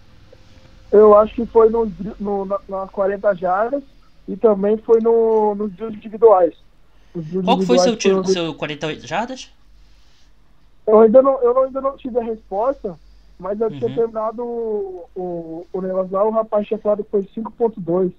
[0.91, 3.83] Eu acho que foi no, no, nas 40 jardas
[4.29, 6.55] e também foi no, nos drills individuais.
[7.45, 9.51] Qual que foi seu tiro, seu 48 jardas?
[10.87, 12.99] Eu ainda não, eu ainda não tive a resposta,
[13.39, 13.79] mas eu uhum.
[13.79, 18.13] tinha terminado o, o, o negócio lá, o rapaz tinha falado que foi 5.2,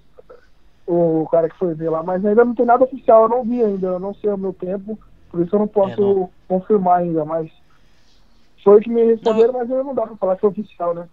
[0.87, 3.61] o cara que foi ver lá, mas ainda não tem nada oficial, eu não vi
[3.61, 4.97] ainda, eu não sei o meu tempo,
[5.29, 6.29] por isso eu não posso é, não.
[6.47, 7.51] confirmar ainda, mas
[8.63, 11.07] foi que me responderam, não, mas ainda não dá pra falar que é oficial, né?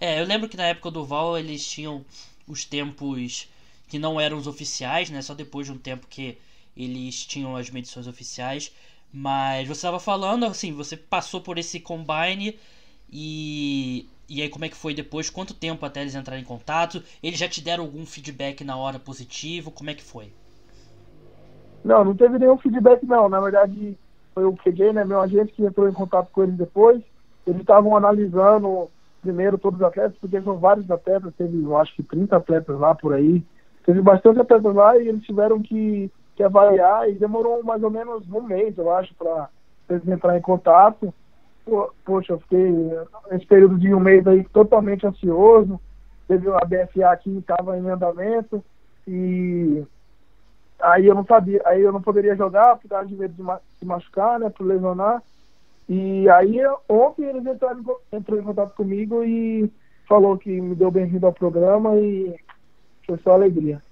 [0.00, 2.04] É, eu lembro que na época do Val eles tinham
[2.48, 3.48] os tempos
[3.88, 5.20] que não eram os oficiais, né?
[5.20, 6.38] Só depois de um tempo que
[6.76, 8.72] eles tinham as medições oficiais.
[9.12, 12.58] Mas você estava falando, assim, você passou por esse combine
[13.12, 14.08] e.
[14.30, 15.28] E aí como é que foi depois?
[15.28, 17.02] Quanto tempo até eles entrarem em contato?
[17.20, 19.72] Eles já te deram algum feedback na hora positivo?
[19.72, 20.32] Como é que foi?
[21.84, 23.28] Não, não teve nenhum feedback não.
[23.28, 23.98] Na verdade,
[24.32, 27.02] foi o QG, né, meu agente, que entrou em contato com eles depois.
[27.44, 28.88] Eles estavam analisando
[29.20, 32.94] primeiro todos os atletas, porque são vários atletas, teve eu acho que 30 atletas lá
[32.94, 33.44] por aí.
[33.84, 38.26] Teve bastante atletas lá e eles tiveram que que avaliar e demorou mais ou menos
[38.32, 39.50] um mês, eu acho, para
[39.90, 41.12] eles entrar em contato.
[42.04, 42.72] Poxa, eu fiquei
[43.30, 45.80] nesse período de um mês aí totalmente ansioso.
[46.26, 48.64] Teve a BFA aqui estava em andamento
[49.06, 49.84] e
[50.80, 54.38] aí eu não sabia, aí eu não poderia jogar por causa de medo de machucar,
[54.38, 55.22] né, por lesionar.
[55.88, 56.58] E aí
[56.88, 57.82] ontem eles entraram,
[58.12, 59.70] entrou em contato comigo e
[60.08, 62.36] falou que me deu bem-vindo ao programa e
[63.06, 63.82] foi só alegria.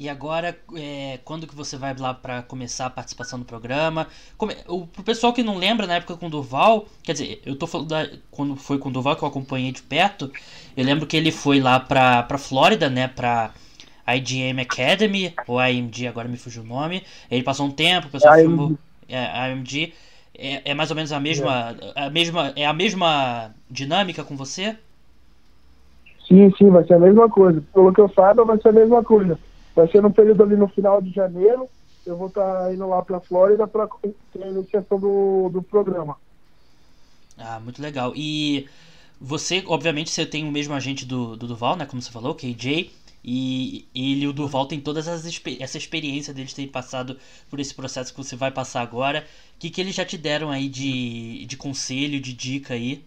[0.00, 4.06] E agora, é, quando que você vai lá para começar a participação do programa?
[4.38, 7.54] Como, o, pro pessoal que não lembra, na época com o Duval, quer dizer, eu
[7.54, 10.32] tô falando da, quando foi com o Duval que eu acompanhei de perto,
[10.74, 13.50] eu lembro que ele foi lá pra, pra Flórida, né, pra
[14.08, 17.02] IGM Academy, ou IMG, agora me fugiu o nome.
[17.30, 18.78] Ele passou um tempo, o pessoal filmou.
[19.06, 19.92] É, IMG.
[20.34, 22.06] É, é, mais ou menos a mesma, é.
[22.06, 22.52] a mesma.
[22.56, 24.78] É a mesma dinâmica com você?
[26.26, 27.62] Sim, sim, vai ser a mesma coisa.
[27.74, 29.38] Pelo que eu saiba, vai ser a mesma coisa.
[29.80, 31.66] Vai ser no período ali no final de janeiro.
[32.04, 36.18] Eu vou estar tá indo lá para a Flórida para a iniciação do, do programa.
[37.38, 38.12] Ah, muito legal.
[38.14, 38.68] E
[39.18, 41.86] você, obviamente, você tem o mesmo agente do, do Duval, né?
[41.86, 42.90] Como você falou, KJ.
[43.24, 47.16] E ele e o Durval tem toda essa experiência deles terem passado
[47.48, 49.24] por esse processo que você vai passar agora.
[49.56, 53.02] O que, que eles já te deram aí de, de conselho, de dica aí?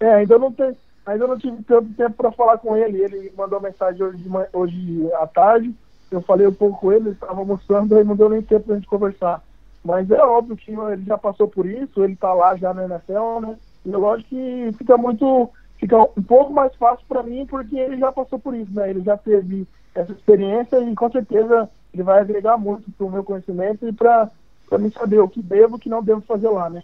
[0.00, 0.76] É, ainda não, tem,
[1.08, 3.02] ainda não tive tanto tempo para falar com ele.
[3.02, 5.74] Ele mandou mensagem hoje, hoje à tarde.
[6.10, 8.74] Eu falei um pouco com ele, ele estava almoçando e não deu nem tempo para
[8.74, 9.42] a gente conversar.
[9.84, 13.40] Mas é óbvio que ele já passou por isso, ele está lá já na NFL,
[13.40, 13.56] né?
[13.84, 18.10] E lógico que fica muito fica um pouco mais fácil para mim porque ele já
[18.10, 18.90] passou por isso, né?
[18.90, 23.22] Ele já teve essa experiência e com certeza ele vai agregar muito para o meu
[23.22, 24.30] conhecimento e para
[24.78, 26.82] mim saber o que devo e o que não devo fazer lá, né?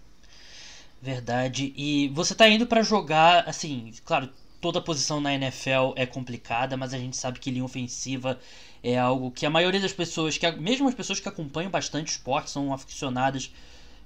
[1.04, 1.70] Verdade.
[1.76, 4.26] E você está indo para jogar, assim, claro,
[4.58, 8.40] toda posição na NFL é complicada, mas a gente sabe que linha ofensiva
[8.82, 12.48] é algo que a maioria das pessoas, que mesmo as pessoas que acompanham bastante esporte,
[12.48, 13.52] são aficionadas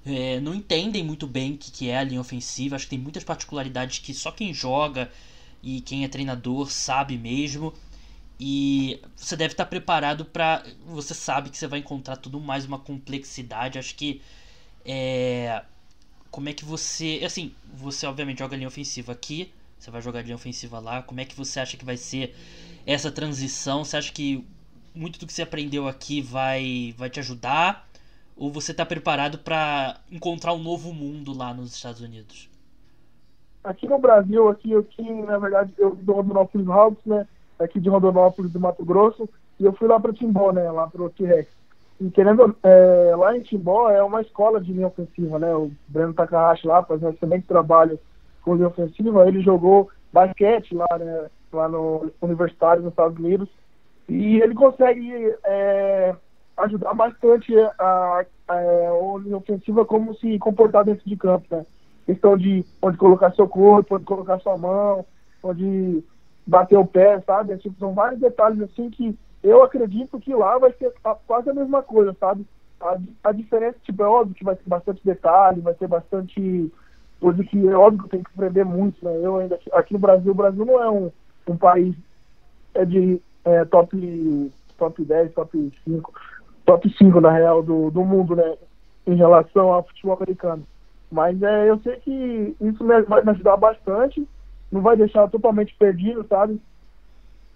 [0.05, 2.75] é, não entendem muito bem o que, que é a linha ofensiva.
[2.75, 5.09] Acho que tem muitas particularidades que só quem joga
[5.63, 7.73] e quem é treinador sabe mesmo.
[8.37, 10.63] E você deve estar preparado para.
[10.87, 13.79] Você sabe que você vai encontrar tudo mais uma complexidade.
[13.79, 14.21] Acho que.
[14.85, 15.63] É,
[16.31, 17.21] como é que você.
[17.25, 19.51] Assim, você obviamente joga linha ofensiva aqui.
[19.77, 21.01] Você vai jogar linha ofensiva lá.
[21.01, 22.35] Como é que você acha que vai ser
[22.85, 23.83] essa transição?
[23.83, 24.45] Você acha que
[24.93, 27.87] muito do que você aprendeu aqui vai, vai te ajudar?
[28.35, 32.49] Ou você está preparado para encontrar um novo mundo lá nos Estados Unidos?
[33.63, 37.27] Aqui no Brasil, aqui eu tinha, na verdade, eu do Rondonópolis Hawks, né?
[37.59, 39.27] Aqui de Rondonópolis do Mato Grosso,
[39.59, 40.71] e eu fui lá para Timbó, né?
[40.71, 41.58] Lá para o T-Rex.
[41.99, 45.53] E querendo, é, lá em Timbó é uma escola de linha ofensiva, né?
[45.53, 47.99] O Breno Takahashi lá faz um excelente trabalho
[48.41, 49.27] com linha ofensiva.
[49.27, 51.29] Ele jogou basquete lá, né?
[51.51, 53.49] Lá no Universitário nos Estados Unidos.
[54.07, 56.15] E ele consegue é,
[56.57, 61.65] ajudar bastante a, a, a linha ofensiva como se comportar dentro de campo, né?
[62.05, 65.05] Questão de onde colocar seu corpo, onde colocar sua mão,
[65.43, 66.03] onde
[66.47, 67.57] bater o pé, sabe?
[67.57, 70.93] Tipo, são vários detalhes assim que eu acredito que lá vai ser
[71.25, 72.45] quase a mesma coisa, sabe?
[72.81, 76.71] A, a diferença, tipo, é óbvio que vai ter bastante detalhe, vai ter bastante
[77.19, 79.11] coisa que é óbvio que tem que aprender muito, né?
[79.21, 81.11] Eu ainda aqui no Brasil, o Brasil não é um,
[81.47, 81.95] um país
[82.73, 86.13] é de é, top top 10, top 5
[86.69, 88.55] top 5, na real, do, do mundo, né?
[89.07, 90.63] Em relação ao futebol americano.
[91.11, 94.27] Mas é, eu sei que isso vai me ajudar bastante,
[94.71, 96.61] não vai deixar totalmente perdido, sabe?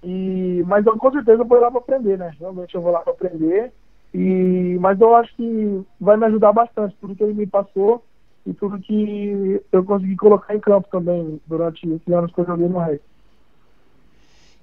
[0.03, 2.33] E, mas eu com certeza vou lá para aprender, né?
[2.39, 3.71] Realmente eu vou lá para aprender.
[4.13, 8.03] E, mas eu acho que vai me ajudar bastante, tudo que ele me passou
[8.45, 12.67] e tudo que eu consegui colocar em campo também durante esses anos que eu joguei
[12.67, 12.99] no Rei.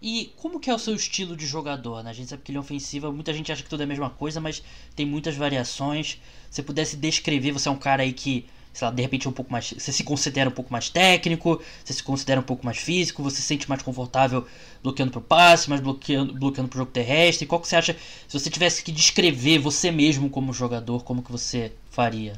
[0.02, 2.02] E como que é o seu estilo de jogador?
[2.02, 2.10] Né?
[2.10, 4.08] A gente sabe que ele é ofensiva, muita gente acha que tudo é a mesma
[4.08, 4.62] coisa, mas
[4.96, 6.20] tem muitas variações.
[6.50, 9.32] Se pudesse descrever, você é um cara aí que, sei lá, de repente é um
[9.32, 9.72] pouco mais.
[9.72, 13.36] Você se considera um pouco mais técnico, você se considera um pouco mais físico, você
[13.36, 14.46] se sente mais confortável
[14.82, 17.46] bloqueando pro passe, mais bloqueando, bloqueando pro jogo terrestre.
[17.46, 17.96] Qual que você acha,
[18.28, 22.34] se você tivesse que descrever você mesmo como jogador, como que você faria?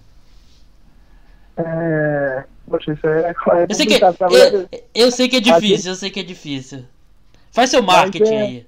[1.57, 2.45] É...
[2.67, 5.97] Poxa, isso é, é eu, sei que, é, eu, eu sei que é difícil, eu
[5.97, 6.85] sei que é difícil.
[7.51, 8.67] Faz seu marketing é, aí.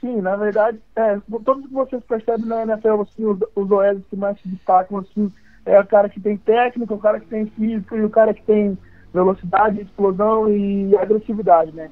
[0.00, 4.16] Sim, na verdade, é, todos que vocês percebem na NFL, assim, os, os OLs que
[4.16, 5.30] mais se destacam, assim,
[5.64, 8.42] é o cara que tem técnica, o cara que tem físico e o cara que
[8.42, 8.76] tem
[9.12, 11.90] velocidade, explosão e agressividade, né?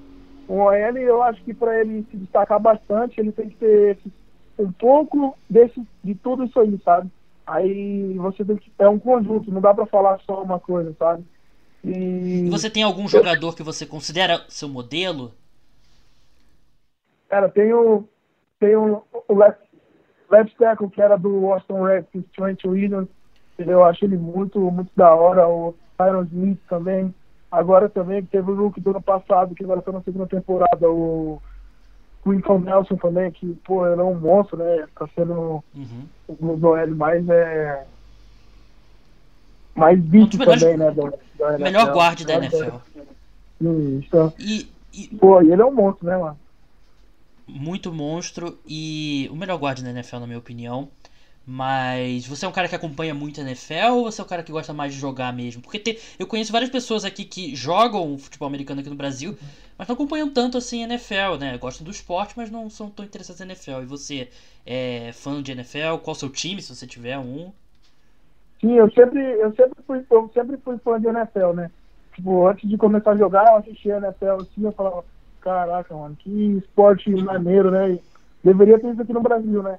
[0.48, 3.98] Um OL, eu acho que para ele se destacar bastante, ele tem que ter
[4.58, 7.10] um pouco desse, de tudo isso aí, sabe?
[7.46, 11.24] Aí você tem que, é um conjunto, não dá para falar só uma coisa, sabe?
[11.84, 15.32] E você tem algum jogador que você considera seu modelo?
[17.28, 18.04] Cara, tem o,
[18.58, 19.62] tem o, o left,
[20.30, 23.08] left tackle que era do Washington Redskins, Trent Williams.
[23.58, 25.48] Eu acho ele muito, muito da hora.
[25.48, 27.12] O Tyron Smith também.
[27.50, 30.88] Agora também teve o Luke do ano passado, que agora está na segunda temporada.
[30.88, 31.40] O
[32.22, 34.86] Quinton Nelson também, que, pô, ele é um monstro, né?
[34.94, 36.04] Tá sendo uhum.
[36.28, 37.86] um dos mais, é...
[39.74, 40.90] Mais visto também, né?
[40.90, 42.76] Da, da melhor guarda da NFL.
[43.60, 44.34] Isso.
[44.38, 45.16] E, e...
[45.16, 46.36] Pô, e ele é um monstro, né, mano?
[47.48, 50.88] muito monstro e o melhor guarda da NFL, na minha opinião.
[51.50, 54.42] Mas você é um cara que acompanha muito a NFL ou você é um cara
[54.42, 55.62] que gosta mais de jogar mesmo?
[55.62, 59.34] Porque eu conheço várias pessoas aqui que jogam futebol americano aqui no Brasil,
[59.78, 61.56] mas não acompanham tanto assim a NFL, né?
[61.56, 63.80] Gostam do esporte, mas não são tão interessados na NFL.
[63.80, 64.28] E você
[64.66, 65.96] é fã de NFL?
[66.02, 67.50] Qual o seu time, se você tiver um?
[68.60, 71.70] Sim, eu sempre, eu sempre fui, eu sempre fui fã de NFL, né?
[72.14, 75.02] Tipo, antes de começar a jogar, eu assistia NFL assim, eu falava,
[75.40, 77.98] caraca, mano, que esporte maneiro, né?
[78.44, 79.78] Deveria ter isso aqui no Brasil, né?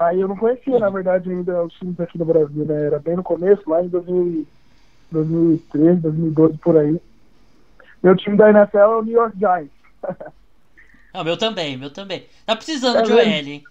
[0.00, 2.86] Aí eu não conhecia, na verdade, ainda os times aqui no Brasil, né?
[2.86, 6.98] Era bem no começo, lá em 2013, 2012, por aí.
[8.02, 9.70] Meu time da NFL é o New York Giants.
[11.12, 12.26] Não, meu também, meu também.
[12.46, 13.62] Tá precisando é de OL, hein?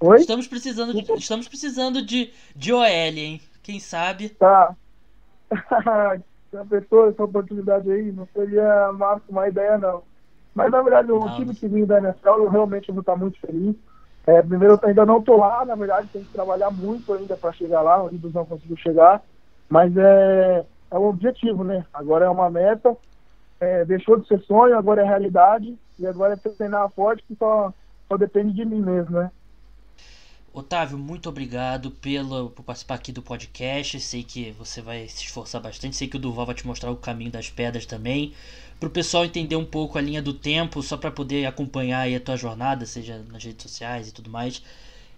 [0.00, 0.18] Oi?
[0.18, 3.40] Estamos precisando de, estamos precisando de, de OL, hein?
[3.62, 4.28] Quem sabe?
[4.28, 4.76] Tá.
[6.52, 8.12] Já pensou essa oportunidade aí?
[8.12, 10.02] Não seria uma, uma ideia, não.
[10.54, 13.74] Mas, na verdade, o time que vim da NFL, eu realmente vou estar muito feliz.
[14.28, 17.80] É, primeiro, ainda não estou lá, na verdade, tem que trabalhar muito ainda para chegar
[17.80, 19.22] lá, o Ribos não conseguiu chegar.
[19.70, 21.86] Mas é, é um objetivo, né?
[21.94, 22.94] Agora é uma meta.
[23.58, 25.78] É, deixou de ser sonho, agora é realidade.
[25.98, 27.72] E agora é treinar forte, que só,
[28.06, 29.30] só depende de mim mesmo, né?
[30.58, 34.00] Otávio, muito obrigado pelo, por participar aqui do podcast.
[34.00, 35.94] Sei que você vai se esforçar bastante.
[35.94, 38.32] Sei que o Duval vai te mostrar o caminho das pedras também.
[38.80, 42.16] Para o pessoal entender um pouco a linha do tempo, só para poder acompanhar aí
[42.16, 44.60] a tua jornada, seja nas redes sociais e tudo mais.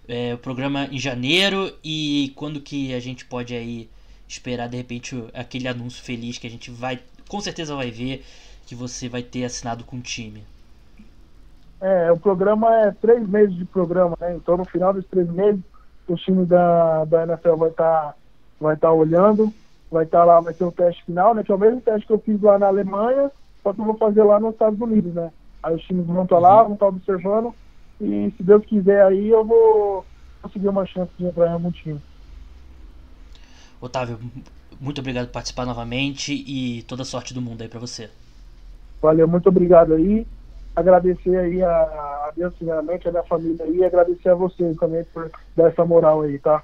[0.06, 3.88] É, o programa em janeiro e quando que a gente pode aí
[4.28, 8.26] esperar de repente aquele anúncio feliz que a gente vai, com certeza vai ver
[8.66, 10.44] que você vai ter assinado com o time.
[11.80, 14.34] É, o programa é três meses de programa, né?
[14.36, 15.60] Então no final dos três meses
[16.06, 18.14] o time da, da NFL vai estar tá,
[18.60, 19.52] vai tá olhando,
[19.90, 21.42] vai estar tá lá, vai ter o teste final, né?
[21.42, 23.30] Que é o mesmo teste que eu fiz lá na Alemanha,
[23.62, 25.30] só que eu vou fazer lá nos Estados Unidos, né?
[25.62, 27.54] Aí os times vão estar lá, vão estar tá observando,
[28.00, 30.04] e se Deus quiser aí eu vou
[30.42, 32.00] conseguir uma chance de entrar em algum time.
[33.80, 34.18] Otávio,
[34.80, 38.10] muito obrigado por participar novamente e toda a sorte do mundo aí para você.
[39.00, 40.26] Valeu, muito obrigado aí.
[40.74, 45.04] Agradecer aí a, a Deus, primeiramente, a minha família aí e agradecer a vocês também
[45.12, 46.62] por dar essa moral aí, tá?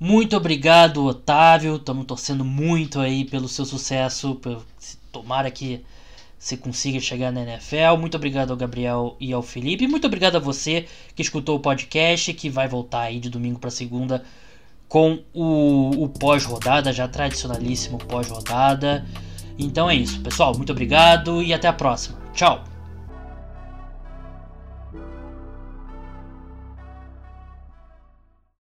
[0.00, 1.76] Muito obrigado, Otávio.
[1.76, 4.40] Estamos torcendo muito aí pelo seu sucesso.
[5.12, 5.84] Tomara que
[6.36, 7.96] você consiga chegar na NFL.
[8.00, 9.86] Muito obrigado ao Gabriel e ao Felipe.
[9.86, 13.70] Muito obrigado a você que escutou o podcast, que vai voltar aí de domingo para
[13.70, 14.24] segunda
[14.88, 19.06] com o, o pós-rodada, já tradicionalíssimo pós-rodada.
[19.56, 20.52] Então é isso, pessoal.
[20.56, 22.21] Muito obrigado e até a próxima.
[22.34, 22.71] Ciao!